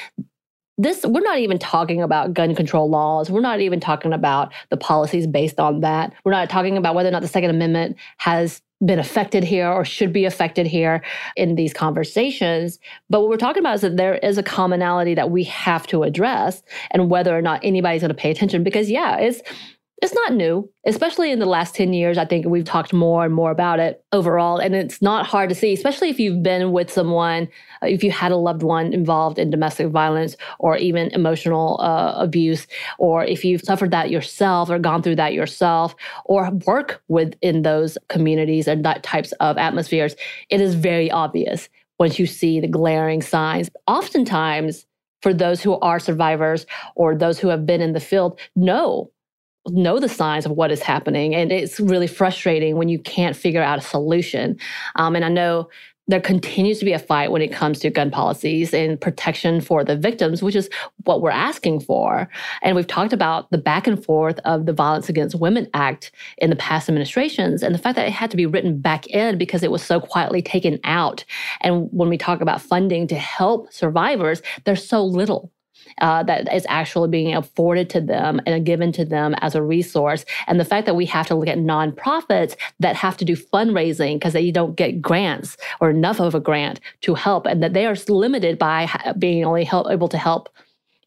this 0.78 1.04
we're 1.06 1.22
not 1.22 1.39
even 1.39 1.58
talking 1.58 2.02
about 2.02 2.34
gun 2.34 2.54
control 2.54 2.89
laws. 2.89 3.32
We're 3.32 3.41
not 3.41 3.60
even 3.60 3.80
talking 3.80 4.13
about 4.13 4.54
the 4.70 4.78
policies 4.78 5.26
based 5.26 5.60
on 5.60 5.80
that. 5.82 6.13
We're 6.24 6.34
not 6.34 6.50
talking 6.50 6.78
about 6.78 6.96
whether 6.96 7.10
or 7.10 7.12
not 7.12 7.22
the 7.22 7.28
Second 7.28 7.50
Amendment 7.50 7.98
has 8.18 8.62
been 8.86 9.00
affected 9.00 9.44
here 9.44 9.70
or 9.70 9.86
should 9.86 10.12
be 10.12 10.26
affected 10.26 10.68
here 10.68 11.02
in 11.38 11.56
these 11.56 11.74
conversations. 11.74 12.78
But 13.10 13.22
what 13.22 13.30
we're 13.30 13.38
talking 13.38 13.62
about 13.62 13.76
is 13.76 13.82
that 13.82 13.98
there 13.98 14.15
is 14.15 14.38
a 14.38 14.44
commonality 14.44 15.15
that 15.15 15.32
we 15.32 15.46
have 15.46 15.88
to 15.88 16.04
address 16.04 16.62
and 16.91 17.10
whether 17.10 17.36
or 17.36 17.41
not 17.41 17.62
anybody's 17.63 18.02
going 18.02 18.10
to 18.10 18.15
pay 18.15 18.30
attention 18.30 18.63
because 18.63 18.89
yeah, 18.89 19.18
it's 19.18 19.41
it's 20.06 20.13
not 20.13 20.34
new, 20.34 20.70
especially 20.86 21.32
in 21.32 21.39
the 21.39 21.48
last 21.48 21.74
10 21.74 21.91
years. 21.91 22.18
I 22.20 22.26
think 22.26 22.46
we've 22.46 22.63
talked 22.63 22.94
more 22.94 23.26
and 23.26 23.34
more 23.34 23.50
about 23.50 23.80
it 23.80 24.04
overall. 24.12 24.60
And 24.60 24.76
it's 24.76 25.02
not 25.02 25.26
hard 25.26 25.50
to 25.50 25.56
see, 25.56 25.74
especially 25.74 26.10
if 26.10 26.20
you've 26.20 26.44
been 26.44 26.72
with 26.72 26.91
someone, 26.91 27.48
uh, 27.82 27.88
if 27.88 28.04
you 28.04 28.12
had 28.12 28.32
a 28.32 28.38
loved 28.38 28.62
one 28.62 28.94
involved 28.94 29.39
in 29.39 29.50
domestic 29.50 29.88
violence 29.88 30.38
or 30.60 30.78
even 30.78 31.10
emotional 31.10 31.82
uh, 31.82 32.13
abuse, 32.18 32.68
or 33.00 33.26
if 33.26 33.44
you've 33.44 33.63
suffered 33.63 33.89
that 33.91 34.12
yourself 34.12 34.70
or 34.70 34.78
gone 34.78 35.02
through 35.02 35.15
that 35.15 35.34
yourself, 35.34 35.96
or 36.26 36.52
work 36.68 37.02
within 37.08 37.63
those 37.63 37.98
communities 38.08 38.68
and 38.68 38.86
that 38.86 39.02
types 39.02 39.32
of 39.39 39.58
atmospheres. 39.58 40.15
It 40.50 40.62
is 40.62 40.76
very 40.76 41.10
obvious 41.10 41.68
once 41.98 42.20
you 42.20 42.28
see 42.28 42.60
the 42.60 42.68
glaring 42.68 43.24
signs. 43.24 43.72
Oftentimes, 43.88 44.86
for 45.24 45.34
those 45.34 45.63
who 45.63 45.80
are 45.80 46.00
survivors 46.00 46.68
or 46.96 47.15
those 47.15 47.39
who 47.39 47.48
have 47.48 47.65
been 47.65 47.82
in 47.82 47.94
the 47.94 48.00
field, 48.00 48.39
know 48.56 49.10
know 49.67 49.99
the 49.99 50.10
signs 50.10 50.45
of 50.45 50.51
what 50.51 50.71
is 50.71 50.82
happening 50.82 51.34
and 51.34 51.51
it's 51.51 51.80
really 51.80 52.08
frustrating 52.08 52.78
when 52.78 52.89
you 52.89 52.99
can't 52.99 53.36
figure 53.36 53.63
out 53.63 53.80
a 53.80 53.82
solution 53.82 54.58
um, 54.95 55.15
and 55.15 55.25
i 55.25 55.30
know 55.30 55.67
there 56.08 56.21
continues 56.21 56.78
to 56.80 56.86
be 56.86 56.93
a 56.93 56.99
fight 56.99 57.32
when 57.32 57.41
it 57.41 57.51
comes 57.51 57.80
to 57.80 57.89
gun 57.89 58.12
policies 58.12 58.73
and 58.73 59.01
protection 59.01 59.60
for 59.60 59.84
the 59.84 59.95
victims, 59.95 60.43
which 60.43 60.56
is 60.56 60.69
what 61.06 61.21
we're 61.21 61.32
asking 61.32 61.80
for. 61.80 62.30
And 62.62 62.75
we've 62.75 62.86
talked 62.86 63.13
about 63.13 63.49
the 63.49 63.58
back 63.58 63.88
and 63.88 64.04
forth 64.04 64.39
of 64.45 64.67
the 64.67 64.73
Violence 64.73 65.10
Against 65.10 65.36
Women 65.36 65.67
Act 65.73 66.12
in 66.38 66.51
the 66.51 66.56
past 66.56 66.89
administrations 66.89 67.63
and 67.63 67.73
the 67.73 67.80
fact 67.80 67.95
that 67.95 68.08
it 68.08 68.12
had 68.12 68.30
to 68.32 68.38
be 68.38 68.45
written 68.45 68.80
back 68.80 69.08
in 69.08 69.38
because 69.38 69.63
it 69.63 69.71
was 69.71 69.82
so 69.82 69.99
quietly 69.99 70.41
taken 70.41 70.80
out. 70.84 71.25
And 71.62 71.89
when 71.91 72.10
we 72.10 72.17
talk 72.17 72.41
about 72.41 72.62
funding 72.62 73.08
to 73.08 73.15
help 73.15 73.73
survivors, 73.73 74.43
there's 74.65 74.88
so 74.88 75.04
little 75.04 75.51
uh, 76.02 76.24
that 76.24 76.54
is 76.54 76.65
actually 76.69 77.10
being 77.10 77.36
afforded 77.36 77.89
to 77.91 78.02
them 78.02 78.41
and 78.45 78.65
given 78.65 78.91
to 78.93 79.06
them 79.06 79.36
as 79.39 79.56
a 79.56 79.62
resource. 79.62 80.26
And 80.48 80.60
the 80.60 80.65
fact 80.65 80.86
that 80.86 80.95
we 80.95 81.06
have 81.08 81.28
to 81.28 81.36
look 81.36 81.48
at 81.48 81.58
nonprofits 81.58 82.56
that 82.80 82.95
have 82.95 83.17
to 83.17 83.26
do 83.26 83.36
fundraising 83.36 84.15
because 84.15 84.34
they 84.34 84.52
don't 84.52 84.76
get 84.76 85.02
grants 85.02 85.58
or 85.82 85.89
enough 85.89 86.19
of 86.19 86.36
a 86.36 86.39
grant 86.39 86.80
to 87.02 87.15
help, 87.15 87.45
and 87.45 87.62
that 87.63 87.74
they 87.74 87.86
are 87.86 87.95
limited 88.08 88.58
by 88.58 88.89
being 89.17 89.45
only 89.45 89.63
help, 89.63 89.88
able 89.89 90.10
to 90.10 90.17
help. 90.17 90.50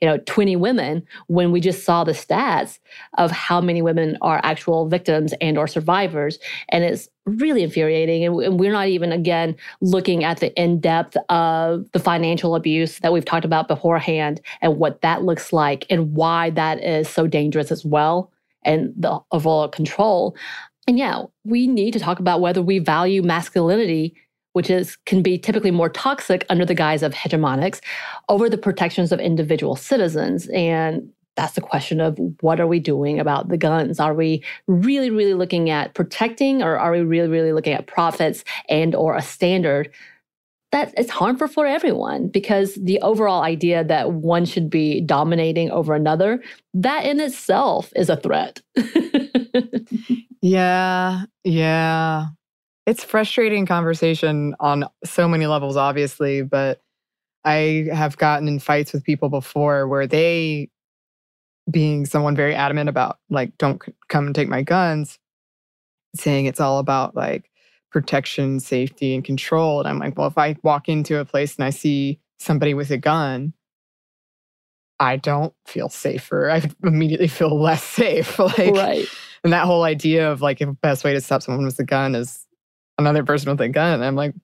You 0.00 0.08
know, 0.08 0.18
20 0.26 0.56
women 0.56 1.04
when 1.26 1.50
we 1.50 1.60
just 1.60 1.84
saw 1.84 2.04
the 2.04 2.12
stats 2.12 2.78
of 3.16 3.30
how 3.30 3.60
many 3.60 3.82
women 3.82 4.16
are 4.20 4.40
actual 4.44 4.88
victims 4.88 5.34
and 5.40 5.58
or 5.58 5.66
survivors. 5.66 6.38
And 6.68 6.84
it's 6.84 7.08
really 7.26 7.62
infuriating. 7.62 8.24
And, 8.24 8.58
we're 8.58 8.72
not 8.72 8.88
even, 8.88 9.12
again, 9.12 9.56
looking 9.80 10.24
at 10.24 10.40
the 10.40 10.54
in 10.60 10.80
depth 10.80 11.16
of 11.28 11.90
the 11.92 11.98
financial 11.98 12.54
abuse 12.54 12.98
that 13.00 13.12
we've 13.12 13.24
talked 13.24 13.44
about 13.44 13.68
beforehand 13.68 14.40
and 14.60 14.78
what 14.78 15.00
that 15.02 15.24
looks 15.24 15.52
like 15.52 15.84
and 15.90 16.14
why 16.14 16.50
that 16.50 16.82
is 16.82 17.08
so 17.08 17.26
dangerous 17.26 17.72
as 17.72 17.84
well 17.84 18.32
and 18.64 18.92
the 18.96 19.18
overall 19.32 19.68
control. 19.68 20.36
And 20.86 20.98
yeah, 20.98 21.24
we 21.44 21.66
need 21.66 21.92
to 21.92 22.00
talk 22.00 22.18
about 22.18 22.40
whether 22.40 22.62
we 22.62 22.78
value 22.78 23.22
masculinity, 23.22 24.14
which 24.52 24.70
is 24.70 24.96
can 25.06 25.22
be 25.22 25.38
typically 25.38 25.70
more 25.70 25.88
toxic 25.88 26.44
under 26.48 26.64
the 26.64 26.74
guise 26.74 27.02
of 27.02 27.14
hegemonics, 27.14 27.80
over 28.28 28.48
the 28.48 28.58
protections 28.58 29.12
of 29.12 29.20
individual 29.20 29.76
citizens. 29.76 30.48
And 30.48 31.10
that's 31.36 31.54
the 31.54 31.60
question 31.60 32.00
of 32.00 32.18
what 32.40 32.60
are 32.60 32.66
we 32.66 32.80
doing 32.80 33.20
about 33.20 33.48
the 33.48 33.56
guns 33.56 34.00
are 34.00 34.12
we 34.12 34.42
really 34.66 35.08
really 35.08 35.34
looking 35.34 35.70
at 35.70 35.94
protecting 35.94 36.64
or 36.64 36.76
are 36.76 36.90
we 36.90 37.00
really 37.00 37.28
really 37.28 37.52
looking 37.52 37.74
at 37.74 37.86
profits 37.86 38.42
and 38.68 38.92
or 38.96 39.14
a 39.14 39.22
standard 39.22 39.88
that 40.72 40.92
is 40.98 41.08
harmful 41.08 41.46
for 41.46 41.64
everyone 41.64 42.26
because 42.26 42.74
the 42.74 43.00
overall 43.02 43.42
idea 43.42 43.84
that 43.84 44.14
one 44.14 44.44
should 44.44 44.68
be 44.68 45.00
dominating 45.00 45.70
over 45.70 45.94
another 45.94 46.42
that 46.74 47.04
in 47.04 47.20
itself 47.20 47.92
is 47.94 48.10
a 48.10 48.16
threat 48.16 48.60
Yeah, 50.40 51.24
yeah. 51.44 52.26
It's 52.88 53.04
frustrating 53.04 53.66
conversation 53.66 54.54
on 54.60 54.86
so 55.04 55.28
many 55.28 55.46
levels, 55.46 55.76
obviously, 55.76 56.40
but 56.40 56.80
I 57.44 57.86
have 57.92 58.16
gotten 58.16 58.48
in 58.48 58.60
fights 58.60 58.94
with 58.94 59.04
people 59.04 59.28
before 59.28 59.86
where 59.86 60.06
they, 60.06 60.70
being 61.70 62.06
someone 62.06 62.34
very 62.34 62.54
adamant 62.54 62.88
about, 62.88 63.18
like, 63.28 63.58
don't 63.58 63.82
c- 63.84 63.92
come 64.08 64.24
and 64.24 64.34
take 64.34 64.48
my 64.48 64.62
guns, 64.62 65.18
saying 66.16 66.46
it's 66.46 66.60
all 66.60 66.78
about 66.78 67.14
like 67.14 67.50
protection, 67.90 68.58
safety, 68.58 69.14
and 69.14 69.22
control. 69.22 69.80
And 69.80 69.88
I'm 69.90 69.98
like, 69.98 70.16
well, 70.16 70.28
if 70.28 70.38
I 70.38 70.56
walk 70.62 70.88
into 70.88 71.18
a 71.18 71.26
place 71.26 71.56
and 71.56 71.66
I 71.66 71.70
see 71.70 72.20
somebody 72.38 72.72
with 72.72 72.90
a 72.90 72.96
gun, 72.96 73.52
I 74.98 75.16
don't 75.16 75.52
feel 75.66 75.90
safer. 75.90 76.50
I 76.50 76.62
immediately 76.82 77.28
feel 77.28 77.60
less 77.60 77.84
safe. 77.84 78.38
like, 78.38 78.74
right 78.74 79.08
and 79.44 79.52
that 79.52 79.66
whole 79.66 79.84
idea 79.84 80.30
of 80.32 80.40
like, 80.40 80.58
the 80.58 80.66
best 80.66 81.04
way 81.04 81.12
to 81.12 81.20
stop 81.20 81.42
someone 81.42 81.64
with 81.64 81.78
a 81.78 81.84
gun 81.84 82.14
is 82.14 82.46
another 82.98 83.24
person 83.24 83.50
with 83.50 83.60
a 83.60 83.68
gun. 83.68 83.94
And 83.94 84.04
I'm 84.04 84.16
like, 84.16 84.34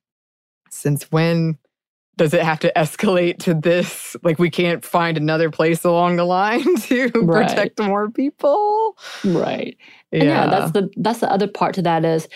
since 0.70 1.04
when 1.12 1.58
does 2.16 2.34
it 2.34 2.42
have 2.42 2.60
to 2.60 2.72
escalate 2.76 3.38
to 3.40 3.54
this? 3.54 4.16
Like, 4.22 4.38
we 4.38 4.50
can't 4.50 4.84
find 4.84 5.16
another 5.16 5.50
place 5.50 5.84
along 5.84 6.16
the 6.16 6.24
line 6.24 6.76
to 6.82 7.10
Right. 7.20 7.26
protect 7.26 7.80
more 7.80 8.10
people. 8.10 8.96
right 9.24 9.76
And 10.20 10.28
yeah, 10.28 10.46
that's 10.46 10.72
the 10.72 10.90
that's 10.96 11.20
the 11.20 11.30
other 11.30 11.48
part 11.48 11.74
to 11.76 11.82
that 11.82 12.04
is 12.04 12.28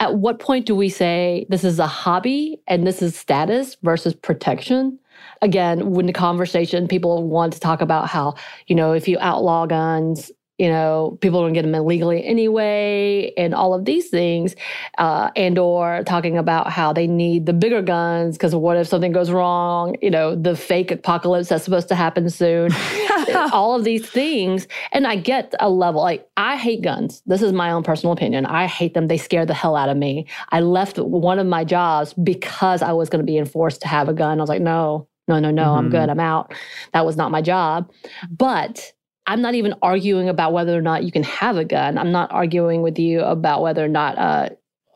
at 0.00 0.16
what 0.16 0.40
point 0.40 0.66
do 0.66 0.74
we 0.76 0.88
say 0.88 1.46
this 1.50 1.64
is 1.64 1.78
a 1.78 1.86
hobby 1.86 2.60
and 2.68 2.86
this 2.86 3.02
is 3.02 3.16
status 3.16 3.76
versus 3.82 4.14
protection? 4.14 4.98
Again, 5.42 5.90
when 5.90 6.06
the 6.06 6.12
conversation 6.12 6.88
people 6.88 7.24
want 7.28 7.52
to 7.54 7.60
talk 7.60 7.80
about 7.80 8.08
how, 8.08 8.34
you 8.66 8.74
know, 8.76 8.92
if 8.92 9.08
you 9.08 9.18
outlaw 9.20 9.66
guns, 9.66 10.30
you 10.58 10.68
know, 10.68 11.18
people 11.20 11.42
don't 11.42 11.52
get 11.52 11.62
them 11.62 11.74
illegally 11.74 12.24
anyway, 12.24 13.32
and 13.36 13.54
all 13.54 13.74
of 13.74 13.84
these 13.84 14.08
things, 14.08 14.54
uh, 14.98 15.30
and 15.36 15.58
or 15.58 16.02
talking 16.04 16.38
about 16.38 16.70
how 16.70 16.92
they 16.92 17.06
need 17.06 17.46
the 17.46 17.52
bigger 17.52 17.82
guns 17.82 18.36
because 18.36 18.54
what 18.54 18.76
if 18.76 18.86
something 18.86 19.12
goes 19.12 19.30
wrong? 19.30 19.96
You 20.00 20.10
know, 20.10 20.34
the 20.34 20.56
fake 20.56 20.90
apocalypse 20.90 21.48
that's 21.48 21.64
supposed 21.64 21.88
to 21.88 21.94
happen 21.94 22.28
soon. 22.30 22.70
all 23.52 23.74
of 23.74 23.84
these 23.84 24.08
things. 24.08 24.66
And 24.92 25.06
I 25.06 25.16
get 25.16 25.54
a 25.60 25.68
level, 25.68 26.00
like, 26.02 26.26
I 26.36 26.56
hate 26.56 26.82
guns. 26.82 27.22
This 27.26 27.42
is 27.42 27.52
my 27.52 27.70
own 27.70 27.82
personal 27.82 28.12
opinion. 28.12 28.46
I 28.46 28.66
hate 28.66 28.94
them. 28.94 29.08
They 29.08 29.18
scare 29.18 29.44
the 29.46 29.54
hell 29.54 29.76
out 29.76 29.88
of 29.88 29.96
me. 29.96 30.26
I 30.50 30.60
left 30.60 30.98
one 30.98 31.38
of 31.38 31.46
my 31.46 31.64
jobs 31.64 32.14
because 32.14 32.82
I 32.82 32.92
was 32.92 33.08
going 33.08 33.20
to 33.24 33.30
be 33.30 33.38
enforced 33.38 33.82
to 33.82 33.88
have 33.88 34.08
a 34.08 34.12
gun. 34.14 34.38
I 34.38 34.42
was 34.42 34.48
like, 34.48 34.62
no, 34.62 35.08
no, 35.28 35.38
no, 35.40 35.50
no, 35.50 35.74
I'm 35.74 35.88
Mhm. 35.88 35.90
good. 35.90 36.08
I'm 36.08 36.20
out. 36.20 36.54
That 36.92 37.04
was 37.04 37.16
not 37.16 37.30
my 37.30 37.42
job. 37.42 37.90
But 38.30 38.92
I'm 39.26 39.42
not 39.42 39.54
even 39.54 39.74
arguing 39.82 40.28
about 40.28 40.52
whether 40.52 40.76
or 40.76 40.82
not 40.82 41.04
you 41.04 41.12
can 41.12 41.24
have 41.24 41.56
a 41.56 41.64
gun. 41.64 41.98
I'm 41.98 42.12
not 42.12 42.30
arguing 42.30 42.82
with 42.82 42.98
you 42.98 43.20
about 43.20 43.62
whether 43.62 43.84
or 43.84 43.88
not 43.88 44.16
uh, 44.18 44.50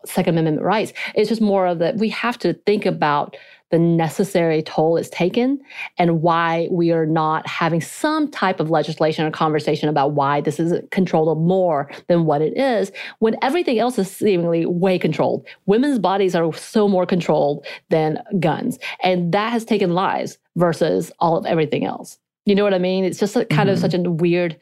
Second 0.04 0.38
Amendment 0.38 0.64
rights. 0.64 0.92
It's 1.14 1.28
just 1.28 1.40
more 1.40 1.66
of 1.66 1.78
that 1.80 1.96
we 1.96 2.08
have 2.10 2.38
to 2.38 2.54
think 2.54 2.86
about 2.86 3.36
the 3.70 3.78
necessary 3.78 4.62
toll 4.62 4.96
it's 4.96 5.08
taken 5.10 5.60
and 5.96 6.22
why 6.22 6.68
we 6.72 6.90
are 6.90 7.06
not 7.06 7.46
having 7.46 7.80
some 7.80 8.28
type 8.28 8.58
of 8.58 8.68
legislation 8.68 9.24
or 9.24 9.30
conversation 9.30 9.88
about 9.88 10.12
why 10.12 10.40
this 10.40 10.58
is 10.58 10.74
controlled 10.90 11.40
more 11.40 11.88
than 12.08 12.24
what 12.26 12.42
it 12.42 12.56
is 12.56 12.90
when 13.20 13.36
everything 13.42 13.78
else 13.78 13.96
is 13.98 14.10
seemingly 14.10 14.66
way 14.66 14.98
controlled. 14.98 15.46
Women's 15.66 16.00
bodies 16.00 16.34
are 16.34 16.52
so 16.52 16.88
more 16.88 17.06
controlled 17.06 17.64
than 17.90 18.18
guns. 18.40 18.78
And 19.02 19.32
that 19.32 19.50
has 19.50 19.64
taken 19.64 19.94
lives 19.94 20.38
versus 20.56 21.12
all 21.20 21.36
of 21.36 21.46
everything 21.46 21.84
else. 21.84 22.18
You 22.46 22.54
know 22.54 22.64
what 22.64 22.74
I 22.74 22.78
mean? 22.78 23.04
It's 23.04 23.18
just 23.18 23.36
a, 23.36 23.44
kind 23.44 23.68
mm-hmm. 23.68 23.74
of 23.74 23.78
such 23.78 23.94
a 23.94 24.10
weird 24.10 24.58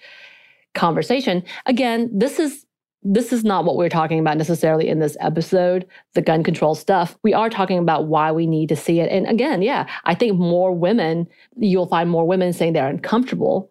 conversation. 0.75 1.43
Again, 1.67 2.11
this 2.13 2.39
is 2.39 2.65
this 3.03 3.33
is 3.33 3.45
not 3.45 3.65
what 3.65 3.77
we're 3.77 3.89
talking 3.89 4.19
about 4.19 4.37
necessarily 4.37 4.89
in 4.89 4.99
this 4.99 5.17
episode, 5.21 5.87
the 6.15 6.23
gun 6.23 6.43
control 6.43 6.75
stuff. 6.75 7.17
We 7.23 7.33
are 7.33 7.49
talking 7.49 7.79
about 7.79 8.07
why 8.07 8.33
we 8.33 8.47
need 8.47 8.69
to 8.71 8.77
see 8.77 8.99
it. 8.99 9.11
And 9.11 9.27
again, 9.29 9.63
yeah, 9.63 9.89
I 10.05 10.15
think 10.15 10.37
more 10.37 10.73
women, 10.75 11.29
you'll 11.57 11.87
find 11.87 12.11
more 12.11 12.27
women 12.27 12.53
saying 12.53 12.73
they're 12.73 12.89
uncomfortable 12.89 13.71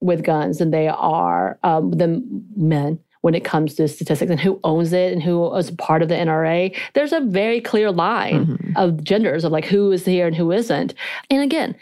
with 0.00 0.24
guns 0.24 0.58
than 0.58 0.70
they 0.70 0.88
are 0.88 1.58
um, 1.62 1.90
than 1.92 2.46
men 2.56 2.98
when 3.20 3.34
it 3.34 3.44
comes 3.44 3.74
to 3.74 3.88
statistics 3.88 4.30
and 4.30 4.40
who 4.40 4.60
owns 4.64 4.92
it 4.92 5.12
and 5.12 5.22
who 5.22 5.54
is 5.56 5.70
part 5.72 6.02
of 6.02 6.08
the 6.08 6.14
NRA. 6.14 6.76
There's 6.92 7.12
a 7.12 7.20
very 7.20 7.60
clear 7.60 7.90
line 7.90 8.46
mm-hmm. 8.46 8.76
of 8.76 9.02
genders 9.02 9.44
of 9.44 9.52
like 9.52 9.64
who 9.64 9.92
is 9.92 10.04
here 10.04 10.26
and 10.26 10.36
who 10.36 10.52
isn't. 10.52 10.92
And 11.30 11.42
again, 11.42 11.74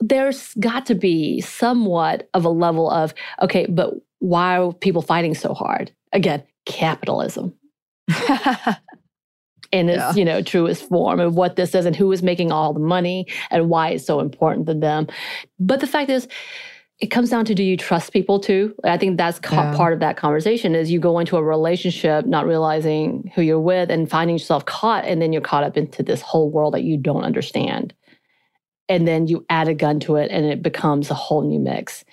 there's 0.00 0.54
got 0.54 0.86
to 0.86 0.94
be 0.94 1.40
somewhat 1.40 2.28
of 2.34 2.44
a 2.44 2.50
level 2.50 2.90
of 2.90 3.14
okay, 3.40 3.66
but 3.66 3.94
why 4.18 4.58
are 4.58 4.72
people 4.72 5.02
fighting 5.02 5.34
so 5.34 5.54
hard? 5.54 5.92
Again, 6.12 6.42
capitalism. 6.66 7.54
in 9.72 9.88
its 9.88 9.98
yeah. 9.98 10.14
you 10.14 10.24
know 10.24 10.40
truest 10.42 10.88
form 10.88 11.18
of 11.18 11.34
what 11.34 11.56
this 11.56 11.74
is 11.74 11.84
and 11.84 11.96
who 11.96 12.10
is 12.12 12.22
making 12.22 12.52
all 12.52 12.72
the 12.72 12.80
money 12.80 13.26
and 13.50 13.68
why 13.68 13.88
it's 13.90 14.06
so 14.06 14.20
important 14.20 14.66
to 14.66 14.74
them 14.74 15.06
but 15.58 15.80
the 15.80 15.86
fact 15.86 16.10
is 16.10 16.28
it 17.00 17.08
comes 17.08 17.30
down 17.30 17.44
to 17.44 17.54
do 17.54 17.62
you 17.62 17.76
trust 17.76 18.12
people 18.12 18.38
too 18.38 18.74
i 18.84 18.96
think 18.96 19.16
that's 19.16 19.40
yeah. 19.50 19.74
part 19.74 19.92
of 19.92 20.00
that 20.00 20.16
conversation 20.16 20.74
is 20.74 20.90
you 20.90 21.00
go 21.00 21.18
into 21.18 21.36
a 21.36 21.42
relationship 21.42 22.24
not 22.26 22.46
realizing 22.46 23.30
who 23.34 23.42
you're 23.42 23.58
with 23.58 23.90
and 23.90 24.08
finding 24.08 24.36
yourself 24.36 24.64
caught 24.66 25.04
and 25.06 25.20
then 25.20 25.32
you're 25.32 25.42
caught 25.42 25.64
up 25.64 25.76
into 25.76 26.02
this 26.02 26.20
whole 26.20 26.50
world 26.50 26.74
that 26.74 26.84
you 26.84 26.96
don't 26.96 27.24
understand 27.24 27.92
and 28.88 29.08
then 29.08 29.26
you 29.26 29.44
add 29.48 29.68
a 29.68 29.74
gun 29.74 30.00
to 30.00 30.16
it 30.16 30.30
and 30.30 30.46
it 30.46 30.62
becomes 30.62 31.10
a 31.10 31.14
whole 31.14 31.42
new 31.42 31.58
mix 31.58 32.04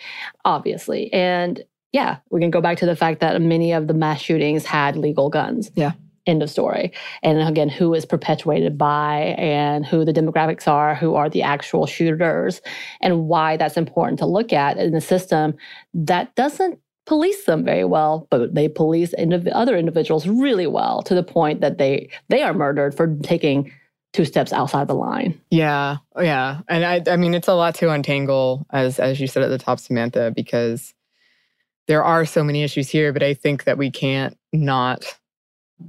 obviously 0.46 1.12
and 1.14 1.64
yeah, 1.92 2.18
we 2.30 2.40
can 2.40 2.52
go 2.52 2.62
back 2.62 2.78
to 2.78 2.86
the 2.86 2.96
fact 2.96 3.20
that 3.20 3.42
many 3.42 3.74
of 3.74 3.88
the 3.88 3.94
mass 3.94 4.22
shootings 4.22 4.66
had 4.66 4.96
legal 4.96 5.30
guns. 5.30 5.72
Yeah. 5.76 5.92
End 6.28 6.44
of 6.44 6.50
story. 6.50 6.94
And 7.24 7.42
again, 7.42 7.68
who 7.68 7.94
is 7.94 8.06
perpetuated 8.06 8.78
by 8.78 9.36
and 9.38 9.86
who 9.86 10.06
the 10.06 10.14
demographics 10.14 10.68
are, 10.68 10.94
who 10.94 11.16
are 11.16 11.30
the 11.30 11.42
actual 11.42 11.88
shooters, 11.88 12.62
and 13.02 13.28
why 13.28 13.58
that's 13.58 13.76
important 13.76 14.20
to 14.20 14.28
look 14.28 14.54
at 14.54 14.78
in 14.78 14.94
the 14.94 15.02
system 15.02 15.56
that 15.94 16.34
doesn't 16.36 16.80
police 17.08 17.46
them 17.46 17.66
very 17.66 17.84
well, 17.84 18.28
but 18.30 18.54
they 18.54 18.70
police 18.70 19.16
indiv- 19.18 19.52
other 19.52 19.76
individuals 19.76 20.28
really 20.28 20.68
well 20.68 21.02
to 21.02 21.16
the 21.16 21.24
point 21.24 21.60
that 21.62 21.80
they 21.80 22.10
they 22.30 22.44
are 22.44 22.54
murdered 22.54 22.96
for 22.96 23.16
taking 23.24 23.72
two 24.14 24.26
steps 24.26 24.52
outside 24.52 24.88
the 24.88 24.96
line. 24.96 25.40
Yeah, 25.50 25.98
yeah, 26.20 26.62
and 26.68 26.86
I 26.86 27.12
I 27.12 27.18
mean 27.18 27.34
it's 27.34 27.48
a 27.48 27.54
lot 27.54 27.76
to 27.76 27.92
untangle 27.92 28.66
as 28.72 29.00
as 29.00 29.20
you 29.20 29.28
said 29.28 29.44
at 29.44 29.50
the 29.50 29.58
top, 29.58 29.80
Samantha, 29.80 30.32
because 30.36 30.94
there 31.88 32.04
are 32.04 32.26
so 32.26 32.44
many 32.44 32.64
issues 32.64 32.90
here, 32.90 33.12
but 33.14 33.24
I 33.24 33.34
think 33.34 33.66
that 33.66 33.78
we 33.78 33.92
can't 33.92 34.38
not 34.54 35.06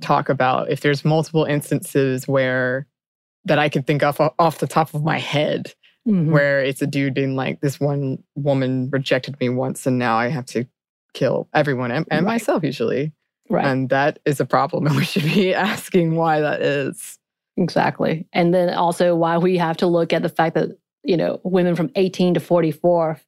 talk 0.00 0.28
about 0.28 0.70
if 0.70 0.80
there's 0.80 1.04
multiple 1.04 1.44
instances 1.44 2.26
where 2.26 2.86
that 3.44 3.58
I 3.58 3.68
could 3.68 3.86
think 3.86 4.02
of 4.02 4.20
off 4.38 4.58
the 4.58 4.66
top 4.66 4.94
of 4.94 5.02
my 5.02 5.18
head 5.18 5.74
mm-hmm. 6.06 6.30
where 6.30 6.60
it's 6.62 6.82
a 6.82 6.86
dude 6.86 7.14
being 7.14 7.36
like, 7.36 7.60
this 7.60 7.80
one 7.80 8.22
woman 8.34 8.88
rejected 8.90 9.38
me 9.40 9.48
once 9.48 9.86
and 9.86 9.98
now 9.98 10.16
I 10.16 10.28
have 10.28 10.46
to 10.46 10.66
kill 11.14 11.48
everyone 11.54 11.90
and, 11.90 12.06
and 12.10 12.24
right. 12.24 12.32
myself 12.32 12.62
usually. 12.62 13.12
Right. 13.48 13.64
And 13.64 13.88
that 13.90 14.18
is 14.24 14.40
a 14.40 14.46
problem. 14.46 14.86
And 14.86 14.96
we 14.96 15.04
should 15.04 15.24
be 15.24 15.54
asking 15.54 16.14
why 16.14 16.40
that 16.40 16.62
is. 16.62 17.18
Exactly. 17.56 18.26
And 18.32 18.54
then 18.54 18.72
also 18.74 19.14
why 19.14 19.38
we 19.38 19.58
have 19.58 19.76
to 19.78 19.86
look 19.86 20.12
at 20.12 20.22
the 20.22 20.28
fact 20.28 20.54
that, 20.54 20.70
you 21.04 21.16
know, 21.16 21.40
women 21.44 21.76
from 21.76 21.90
18 21.96 22.34
to 22.34 22.40
44 22.40 23.20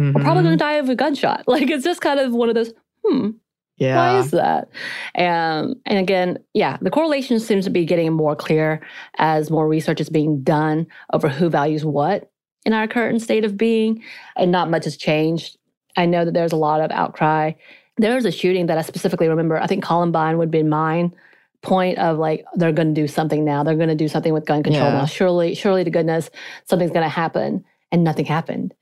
mm-hmm. 0.00 0.16
are 0.16 0.20
probably 0.20 0.44
going 0.44 0.56
to 0.56 0.64
die 0.64 0.74
of 0.74 0.88
a 0.88 0.94
gunshot. 0.94 1.44
Like 1.48 1.70
it's 1.70 1.84
just 1.84 2.00
kind 2.00 2.20
of 2.20 2.32
one 2.32 2.48
of 2.48 2.54
those, 2.54 2.72
hmm, 3.04 3.30
yeah. 3.78 3.96
Why 3.96 4.18
is 4.18 4.32
that? 4.32 4.68
And 5.14 5.76
and 5.86 5.98
again, 5.98 6.38
yeah, 6.52 6.78
the 6.82 6.90
correlation 6.90 7.38
seems 7.38 7.64
to 7.64 7.70
be 7.70 7.84
getting 7.84 8.12
more 8.12 8.34
clear 8.34 8.82
as 9.18 9.50
more 9.50 9.68
research 9.68 10.00
is 10.00 10.10
being 10.10 10.42
done 10.42 10.88
over 11.12 11.28
who 11.28 11.48
values 11.48 11.84
what 11.84 12.28
in 12.66 12.72
our 12.72 12.88
current 12.88 13.22
state 13.22 13.44
of 13.44 13.56
being, 13.56 14.02
and 14.36 14.50
not 14.50 14.68
much 14.68 14.84
has 14.84 14.96
changed. 14.96 15.58
I 15.96 16.06
know 16.06 16.24
that 16.24 16.34
there's 16.34 16.52
a 16.52 16.56
lot 16.56 16.80
of 16.80 16.90
outcry. 16.90 17.52
There 17.98 18.16
was 18.16 18.24
a 18.24 18.32
shooting 18.32 18.66
that 18.66 18.78
I 18.78 18.82
specifically 18.82 19.28
remember. 19.28 19.58
I 19.58 19.68
think 19.68 19.84
Columbine 19.84 20.38
would 20.38 20.50
be 20.50 20.64
mine 20.64 21.14
point 21.62 21.98
of 21.98 22.18
like 22.18 22.44
they're 22.54 22.72
going 22.72 22.94
to 22.94 23.00
do 23.00 23.08
something 23.08 23.44
now. 23.44 23.62
They're 23.62 23.76
going 23.76 23.88
to 23.88 23.94
do 23.94 24.08
something 24.08 24.32
with 24.32 24.46
gun 24.46 24.62
control 24.62 24.86
yeah. 24.90 24.98
now. 24.98 25.06
Surely, 25.06 25.54
surely 25.54 25.84
to 25.84 25.90
goodness, 25.90 26.30
something's 26.64 26.92
going 26.92 27.04
to 27.04 27.08
happen 27.08 27.64
and 27.90 28.04
nothing 28.04 28.26
happened. 28.26 28.74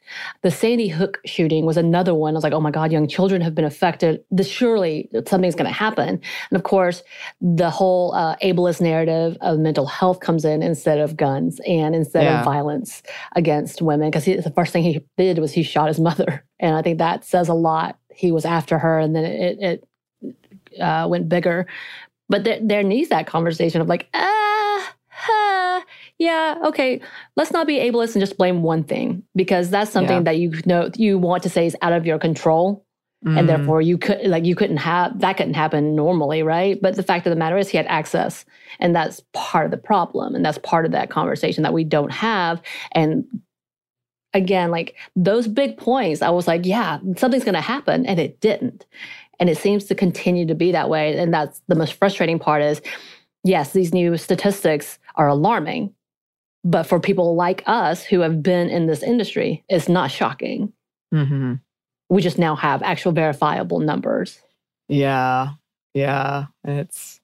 The 0.43 0.51
Sandy 0.51 0.89
Hook 0.89 1.19
shooting 1.25 1.65
was 1.65 1.77
another 1.77 2.13
one. 2.13 2.35
I 2.35 2.37
was 2.37 2.45
like, 2.45 2.53
oh 2.53 2.61
my 2.61 2.73
God, 2.73 2.91
young 2.91 3.07
children 3.07 3.41
have 3.41 3.55
been 3.55 3.65
affected. 3.65 4.25
This 4.31 4.49
surely 4.49 5.09
something's 5.27 5.55
going 5.55 5.69
to 5.69 5.73
happen. 5.73 6.09
And 6.09 6.57
of 6.57 6.65
course, 6.65 7.03
the 7.41 7.71
whole 7.71 8.13
uh, 8.15 8.37
ableist 8.43 8.81
narrative 8.81 9.37
of 9.41 9.59
mental 9.59 9.87
health 9.87 10.21
comes 10.21 10.45
in 10.45 10.63
instead 10.63 10.99
of 10.99 11.17
guns 11.17 11.61
and 11.67 11.95
instead 11.95 12.25
yeah. 12.25 12.41
of 12.41 12.45
violence 12.45 13.03
against 13.37 13.81
women. 13.81 14.11
Because 14.11 14.25
the 14.25 14.53
first 14.55 14.73
thing 14.73 14.83
he 14.83 15.01
did 15.17 15.39
was 15.39 15.53
he 15.53 15.63
shot 15.63 15.89
his 15.89 16.01
mother. 16.07 16.45
And 16.59 16.75
I 16.75 16.83
think 16.83 16.99
that 16.99 17.25
says 17.25 17.49
a 17.49 17.55
lot. 17.55 17.99
He 18.13 18.33
was 18.33 18.45
after 18.45 18.79
her 18.79 18.99
and 18.99 19.15
then 19.15 19.25
it, 19.25 19.59
it 19.61 20.81
uh, 20.81 21.07
went 21.09 21.29
bigger. 21.29 21.67
But 22.29 22.45
there, 22.45 22.59
there 22.61 22.83
needs 22.83 23.09
that 23.11 23.27
conversation 23.27 23.81
of 23.81 23.89
like, 23.89 24.09
ah, 24.15 24.95
huh, 25.09 25.83
yeah, 26.19 26.57
okay, 26.65 27.01
let's 27.37 27.53
not 27.53 27.67
be 27.67 27.79
ableist 27.79 28.15
and 28.15 28.23
just 28.23 28.39
blame 28.39 28.63
one 28.63 28.85
thing 28.85 29.23
because 29.35 29.71
that's 29.71 29.91
something 29.91 30.19
yeah. 30.19 30.23
that 30.23 30.39
you 30.39 30.53
know 30.65 30.91
you 30.97 31.19
want 31.19 31.43
to 31.45 31.51
say 31.51 31.67
is 31.67 31.77
out 31.83 31.93
of 31.93 32.07
your 32.07 32.19
control. 32.19 32.85
Mm. 33.25 33.39
And 33.39 33.49
therefore 33.49 33.81
you 33.81 33.97
could 33.97 34.27
like 34.27 34.45
you 34.45 34.55
couldn't 34.55 34.77
have 34.77 35.19
that 35.21 35.37
couldn't 35.39 35.55
happen 35.55 35.97
normally, 35.97 36.43
right? 36.43 36.81
But 36.81 36.97
the 36.97 37.03
fact 37.03 37.27
of 37.27 37.31
the 37.31 37.37
matter 37.37 37.57
is 37.57 37.69
he 37.69 37.77
had 37.77 37.87
access. 37.87 38.45
And 38.79 38.95
that's 38.95 39.23
part 39.33 39.65
of 39.65 39.71
the 39.71 39.79
problem. 39.79 40.35
And 40.35 40.45
that's 40.45 40.59
part 40.59 40.85
of 40.85 40.93
that 40.93 41.09
conversation 41.09 41.63
that 41.63 41.73
we 41.73 41.83
don't 41.83 42.13
have. 42.13 42.61
And 42.93 43.25
again, 44.35 44.71
like 44.71 44.97
those 45.17 45.49
big 45.49 45.79
points, 45.79 46.21
I 46.21 46.29
was 46.29 46.47
like, 46.47 46.67
yeah, 46.67 46.99
something's 47.17 47.45
gonna 47.45 47.61
happen. 47.61 48.05
And 48.05 48.21
it 48.21 48.41
didn't. 48.41 48.85
And 49.39 49.51
it 49.51 49.59
seems 49.59 49.85
to 49.87 49.95
continue 49.95 50.47
to 50.47 50.55
be 50.55 50.73
that 50.73 50.89
way. 50.89 51.17
And 51.17 51.33
that's 51.33 51.61
the 51.69 51.75
most 51.75 51.95
frustrating 51.95 52.39
part 52.39 52.63
is 52.63 52.81
yes, 53.45 53.73
these 53.73 53.95
new 53.95 54.17
statistics 54.17 54.99
are 55.15 55.29
alarming. 55.29 55.95
But 56.65 56.85
for 56.85 56.99
people 56.99 57.37
like 57.37 57.63
us 57.67 58.03
who 58.03 58.21
have 58.21 58.43
been 58.43 58.69
in 58.69 58.87
this 58.87 59.03
industry, 59.03 59.65
it's 59.69 59.89
not 59.89 60.11
shocking. 60.11 60.73
Mm-hmm. 61.15 61.55
We 62.09 62.23
just 62.23 62.39
now 62.39 62.57
have 62.57 62.83
actual 62.83 63.13
verifiable 63.13 63.79
numbers. 63.79 64.41
Yeah. 64.89 65.51
Yeah. 65.95 66.47
It's 66.65 67.21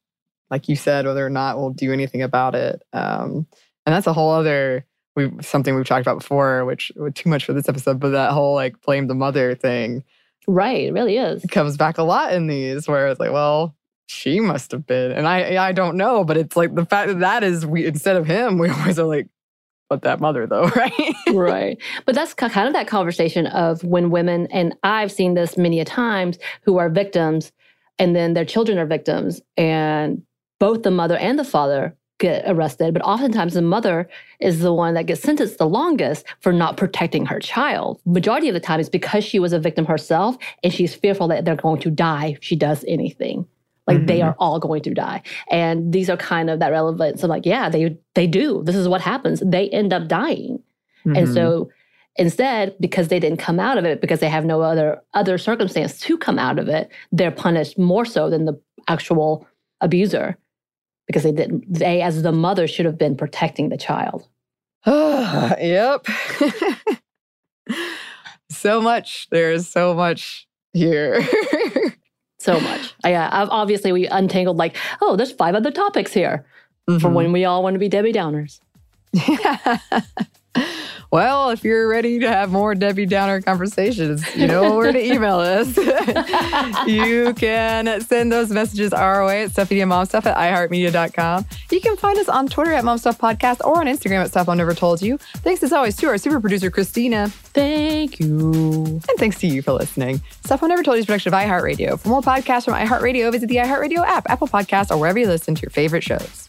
like 0.50 0.68
you 0.68 0.76
said, 0.76 1.06
whether 1.06 1.26
or 1.26 1.30
not 1.30 1.58
we'll 1.58 1.70
do 1.70 1.92
anything 1.92 2.22
about 2.22 2.54
it. 2.54 2.82
Um, 2.92 3.46
and 3.84 3.94
that's 3.94 4.06
a 4.06 4.12
whole 4.12 4.30
other 4.30 4.86
we 5.16 5.30
something 5.40 5.74
we've 5.74 5.86
talked 5.86 6.06
about 6.06 6.20
before, 6.20 6.64
which 6.64 6.92
too 7.14 7.28
much 7.28 7.44
for 7.44 7.52
this 7.52 7.68
episode, 7.68 8.00
but 8.00 8.10
that 8.10 8.32
whole 8.32 8.54
like 8.54 8.80
blame 8.82 9.08
the 9.08 9.14
mother 9.14 9.54
thing. 9.54 10.04
Right, 10.46 10.84
it 10.84 10.92
really 10.92 11.16
is. 11.16 11.44
It 11.44 11.50
comes 11.50 11.76
back 11.76 11.98
a 11.98 12.02
lot 12.02 12.32
in 12.32 12.46
these 12.46 12.88
where 12.88 13.08
it's 13.08 13.20
like, 13.20 13.32
well, 13.32 13.76
she 14.06 14.40
must 14.40 14.72
have 14.72 14.86
been. 14.86 15.12
And 15.12 15.26
I 15.26 15.68
I 15.68 15.72
don't 15.72 15.96
know, 15.96 16.24
but 16.24 16.36
it's 16.36 16.56
like 16.56 16.74
the 16.74 16.84
fact 16.84 17.08
that 17.08 17.20
that 17.20 17.44
is 17.44 17.64
we 17.64 17.86
instead 17.86 18.16
of 18.16 18.26
him, 18.26 18.58
we 18.58 18.68
always 18.68 18.98
are 18.98 19.06
like, 19.06 19.28
but 19.88 20.02
that 20.02 20.20
mother 20.20 20.46
though, 20.46 20.66
right? 20.76 21.14
right. 21.32 21.78
But 22.06 22.14
that's 22.14 22.34
kind 22.34 22.66
of 22.66 22.74
that 22.74 22.86
conversation 22.86 23.46
of 23.46 23.82
when 23.84 24.10
women, 24.10 24.46
and 24.50 24.74
I've 24.82 25.12
seen 25.12 25.34
this 25.34 25.56
many 25.56 25.80
a 25.80 25.84
times, 25.84 26.38
who 26.62 26.78
are 26.78 26.88
victims, 26.88 27.52
and 27.98 28.14
then 28.16 28.34
their 28.34 28.44
children 28.44 28.78
are 28.78 28.86
victims, 28.86 29.40
and 29.56 30.22
both 30.58 30.82
the 30.82 30.90
mother 30.90 31.16
and 31.16 31.38
the 31.38 31.44
father 31.44 31.96
get 32.22 32.44
arrested, 32.46 32.94
but 32.94 33.02
oftentimes 33.02 33.54
the 33.54 33.62
mother 33.62 34.08
is 34.40 34.60
the 34.60 34.72
one 34.72 34.94
that 34.94 35.06
gets 35.06 35.20
sentenced 35.20 35.58
the 35.58 35.68
longest 35.68 36.24
for 36.40 36.52
not 36.52 36.76
protecting 36.76 37.26
her 37.26 37.40
child. 37.40 38.00
Majority 38.06 38.48
of 38.48 38.54
the 38.54 38.60
time 38.60 38.80
is 38.80 38.88
because 38.88 39.24
she 39.24 39.40
was 39.40 39.52
a 39.52 39.58
victim 39.58 39.84
herself 39.84 40.36
and 40.62 40.72
she's 40.72 40.94
fearful 40.94 41.28
that 41.28 41.44
they're 41.44 41.56
going 41.56 41.80
to 41.80 41.90
die 41.90 42.36
if 42.38 42.44
she 42.44 42.56
does 42.56 42.84
anything. 42.86 43.44
Like 43.88 43.98
mm-hmm. 43.98 44.06
they 44.06 44.22
are 44.22 44.36
all 44.38 44.60
going 44.60 44.82
to 44.82 44.94
die. 44.94 45.22
And 45.50 45.92
these 45.92 46.08
are 46.08 46.16
kind 46.16 46.48
of 46.48 46.60
that 46.60 46.70
relevance 46.70 47.24
of 47.24 47.28
like, 47.28 47.44
yeah, 47.44 47.68
they 47.68 47.98
they 48.14 48.28
do. 48.28 48.62
This 48.62 48.76
is 48.76 48.86
what 48.86 49.00
happens. 49.00 49.42
They 49.44 49.68
end 49.70 49.92
up 49.92 50.06
dying. 50.06 50.62
Mm-hmm. 51.04 51.16
And 51.16 51.28
so 51.34 51.70
instead, 52.14 52.76
because 52.78 53.08
they 53.08 53.18
didn't 53.18 53.40
come 53.40 53.58
out 53.58 53.78
of 53.78 53.84
it, 53.84 54.00
because 54.00 54.20
they 54.20 54.28
have 54.28 54.44
no 54.44 54.62
other 54.62 55.02
other 55.14 55.36
circumstance 55.38 55.98
to 56.00 56.16
come 56.16 56.38
out 56.38 56.60
of 56.60 56.68
it, 56.68 56.88
they're 57.10 57.32
punished 57.32 57.76
more 57.76 58.04
so 58.04 58.30
than 58.30 58.44
the 58.44 58.58
actual 58.86 59.44
abuser 59.80 60.38
because 61.06 61.22
they 61.22 61.32
didn't 61.32 61.64
they 61.72 62.02
as 62.02 62.22
the 62.22 62.32
mother 62.32 62.66
should 62.66 62.86
have 62.86 62.98
been 62.98 63.16
protecting 63.16 63.68
the 63.68 63.76
child. 63.76 64.28
yep. 64.86 66.06
so 68.50 68.80
much. 68.80 69.28
There's 69.30 69.68
so 69.68 69.94
much 69.94 70.48
here. 70.72 71.26
so 72.40 72.58
much. 72.60 72.94
Yeah, 73.04 73.28
obviously 73.50 73.92
we 73.92 74.06
untangled 74.06 74.56
like, 74.56 74.76
oh, 75.00 75.16
there's 75.16 75.32
five 75.32 75.54
other 75.54 75.70
topics 75.70 76.12
here 76.12 76.44
mm-hmm. 76.88 76.98
for 76.98 77.10
when 77.10 77.32
we 77.32 77.44
all 77.44 77.62
want 77.62 77.74
to 77.74 77.80
be 77.80 77.88
Debbie 77.88 78.12
Downers. 78.12 78.60
Well, 81.12 81.50
if 81.50 81.62
you're 81.62 81.88
ready 81.88 82.20
to 82.20 82.26
have 82.26 82.50
more 82.50 82.74
Debbie 82.74 83.04
Downer 83.04 83.42
conversations, 83.42 84.24
you 84.34 84.46
know 84.46 84.74
where 84.74 84.92
to 84.92 84.98
email 84.98 85.40
us. 85.40 85.76
you 86.86 87.34
can 87.34 88.00
send 88.00 88.32
those 88.32 88.48
messages 88.48 88.94
our 88.94 89.26
way 89.26 89.42
at 89.42 89.50
stuffmediamomstuff 89.50 90.24
at 90.24 90.34
iheartmedia.com. 90.34 91.44
You 91.70 91.80
can 91.82 91.98
find 91.98 92.18
us 92.18 92.30
on 92.30 92.48
Twitter 92.48 92.72
at 92.72 92.82
momstuffpodcast 92.82 93.62
or 93.62 93.80
on 93.80 93.88
Instagram 93.88 94.24
at 94.24 94.30
Stuff 94.30 94.48
I've 94.48 94.56
Never 94.56 94.72
Told 94.72 95.02
You. 95.02 95.18
Thanks 95.18 95.62
as 95.62 95.70
always 95.70 95.96
to 95.96 96.06
our 96.06 96.16
super 96.16 96.40
producer, 96.40 96.70
Christina. 96.70 97.28
Thank 97.28 98.18
you. 98.18 98.54
And 98.54 99.18
thanks 99.18 99.38
to 99.40 99.46
you 99.46 99.60
for 99.60 99.72
listening. 99.74 100.22
Stuff 100.46 100.62
I 100.62 100.66
Never 100.66 100.82
Told 100.82 100.96
You 100.96 101.00
is 101.00 101.06
production 101.06 101.34
of 101.34 101.38
iHeartRadio. 101.38 102.00
For 102.00 102.08
more 102.08 102.22
podcasts 102.22 102.64
from 102.64 102.72
iHeartRadio, 102.72 103.30
visit 103.30 103.50
the 103.50 103.56
iHeartRadio 103.56 103.98
app, 103.98 104.30
Apple 104.30 104.48
Podcasts, 104.48 104.90
or 104.90 104.96
wherever 104.96 105.18
you 105.18 105.26
listen 105.26 105.54
to 105.56 105.60
your 105.60 105.70
favorite 105.70 106.04
shows. 106.04 106.48